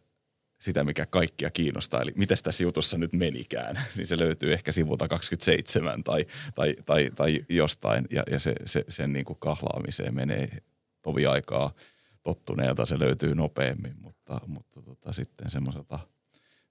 sitä, 0.62 0.84
mikä 0.84 1.06
kaikkia 1.06 1.52
kiinnostaa. 1.52 2.02
Eli 2.02 2.12
miten 2.16 2.38
tässä 2.44 2.64
jutussa 2.64 2.98
nyt 2.98 3.14
menikään, 3.14 3.82
niin 3.96 4.08
se 4.08 4.18
löytyy 4.18 4.54
ehkä 4.54 4.72
sivulta 4.72 5.08
27 5.08 6.04
tai, 6.04 6.26
tai, 6.56 6.76
tai, 6.86 7.10
tai 7.16 7.46
jostain. 7.50 8.08
Ja, 8.12 8.24
ja 8.32 8.40
se, 8.40 8.54
se, 8.66 8.86
sen 8.90 9.14
niin 9.14 9.26
kuin 9.26 9.40
kahlaamiseen 9.40 10.16
menee 10.16 10.58
tovi 11.02 11.26
aikaa 11.26 11.74
tottuneelta, 12.24 12.86
se 12.86 13.00
löytyy 13.00 13.36
nopeammin, 13.36 13.96
mutta, 14.02 14.42
mutta 14.48 14.82
tota, 14.82 15.14
sitten 15.14 15.52
semmoiselta 15.52 16.00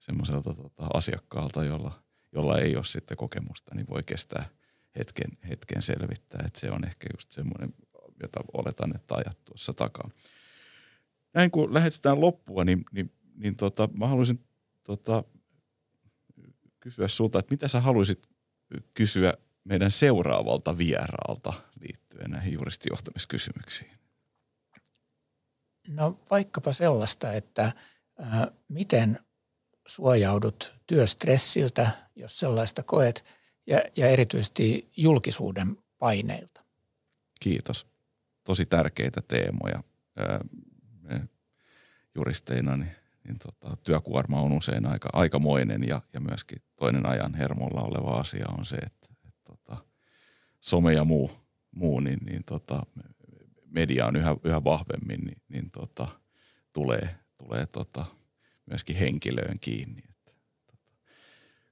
semmoiselta 0.00 0.54
tota, 0.54 0.86
asiakkaalta, 0.94 1.64
jolla, 1.64 2.02
jolla 2.32 2.58
ei 2.58 2.76
ole 2.76 2.84
sitten 2.84 3.16
kokemusta, 3.16 3.74
niin 3.74 3.86
voi 3.88 4.02
kestää– 4.02 4.48
hetken, 4.98 5.30
hetken 5.48 5.82
selvittää. 5.82 6.42
Että 6.46 6.60
se 6.60 6.70
on 6.70 6.84
ehkä 6.84 7.06
just 7.16 7.32
semmoinen, 7.32 7.74
jota 8.22 8.40
oletan, 8.52 8.96
että 8.96 9.14
ajat 9.14 9.44
tuossa 9.44 9.72
takaa. 9.72 10.10
Näin 11.34 11.50
kun 11.50 11.74
lähetetään 11.74 12.20
loppua, 12.20 12.64
niin, 12.64 12.84
niin, 12.92 13.12
niin 13.34 13.56
tota, 13.56 13.88
mä 13.98 14.06
haluaisin 14.06 14.44
tota, 14.82 15.24
kysyä 16.80 17.08
sulta, 17.08 17.38
että 17.38 17.54
mitä 17.54 17.68
sä 17.68 17.80
haluaisit 17.80 18.26
kysyä 18.94 19.34
meidän 19.64 19.90
seuraavalta 19.90 20.78
vieraalta 20.78 21.52
liittyen 21.80 22.30
näihin 22.30 22.52
juristijohtamiskysymyksiin? 22.52 23.90
No 25.88 26.20
vaikkapa 26.30 26.72
sellaista, 26.72 27.32
että 27.32 27.64
äh, 28.20 28.46
miten 28.68 29.18
suojaudut 29.86 30.72
työstressiltä, 30.86 31.90
jos 32.16 32.38
sellaista 32.38 32.82
koet– 32.82 33.24
ja, 33.70 33.82
ja 33.96 34.08
erityisesti 34.08 34.90
julkisuuden 34.96 35.76
paineilta. 35.98 36.60
Kiitos. 37.40 37.86
Tosi 38.44 38.66
tärkeitä 38.66 39.22
teemoja. 39.28 39.82
Me 41.02 41.28
juristeina 42.14 42.76
niin, 42.76 42.92
niin 43.24 43.38
tota, 43.38 43.76
työkuorma 43.76 44.40
on 44.40 44.52
usein 44.52 44.86
aika, 44.86 45.08
aikamoinen 45.12 45.88
ja, 45.88 46.02
ja 46.12 46.20
myöskin 46.20 46.62
toinen 46.76 47.06
ajan 47.06 47.34
hermolla 47.34 47.82
oleva 47.82 48.20
asia 48.20 48.46
on 48.58 48.66
se, 48.66 48.76
että, 48.76 49.08
että 49.28 49.40
tota, 49.44 49.76
some 50.60 50.94
ja 50.94 51.04
muu, 51.04 51.30
muu 51.70 52.00
niin, 52.00 52.18
niin 52.24 52.44
tota, 52.44 52.82
media 53.64 54.06
on 54.06 54.16
yhä, 54.16 54.36
yhä 54.44 54.64
vahvemmin, 54.64 55.20
niin, 55.20 55.42
niin 55.48 55.70
tota, 55.70 56.08
tulee, 56.72 57.16
tulee 57.38 57.66
tota, 57.66 58.06
myöskin 58.66 58.96
henkilöön 58.96 59.60
kiinni. 59.60 60.02
Että, 60.10 60.32
tota. 60.66 60.78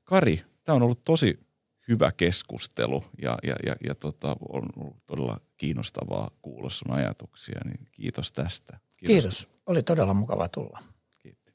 Kari, 0.05 0.43
tämä 0.65 0.77
on 0.77 0.83
ollut 0.83 1.05
tosi 1.05 1.49
hyvä 1.89 2.13
keskustelu 2.13 3.05
ja, 3.23 3.39
ja, 3.43 3.57
ja, 3.67 3.77
ja 3.85 3.95
tota, 3.95 4.37
on 4.49 4.69
ollut 4.77 5.07
todella 5.07 5.41
kiinnostavaa 5.57 6.31
kuulla 6.43 6.71
sun 6.71 6.91
ajatuksia, 6.91 7.61
niin 7.65 7.81
kiitos 7.93 8.33
tästä. 8.33 8.79
Kiitos. 8.97 9.07
kiitos. 9.07 9.49
Oli 9.67 9.83
todella 9.83 10.15
mukava 10.15 10.49
tulla. 10.49 10.79
Kiitos. 11.19 11.55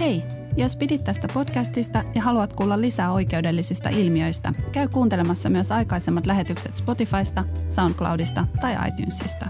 Hei, 0.00 0.22
jos 0.56 0.76
pidit 0.76 1.04
tästä 1.04 1.28
podcastista 1.34 2.04
ja 2.14 2.22
haluat 2.22 2.52
kuulla 2.52 2.80
lisää 2.80 3.12
oikeudellisista 3.12 3.88
ilmiöistä, 3.88 4.52
käy 4.72 4.88
kuuntelemassa 4.88 5.48
myös 5.50 5.72
aikaisemmat 5.72 6.26
lähetykset 6.26 6.76
Spotifysta, 6.76 7.44
SoundCloudista 7.68 8.46
tai 8.60 8.88
iTunesista. 8.88 9.46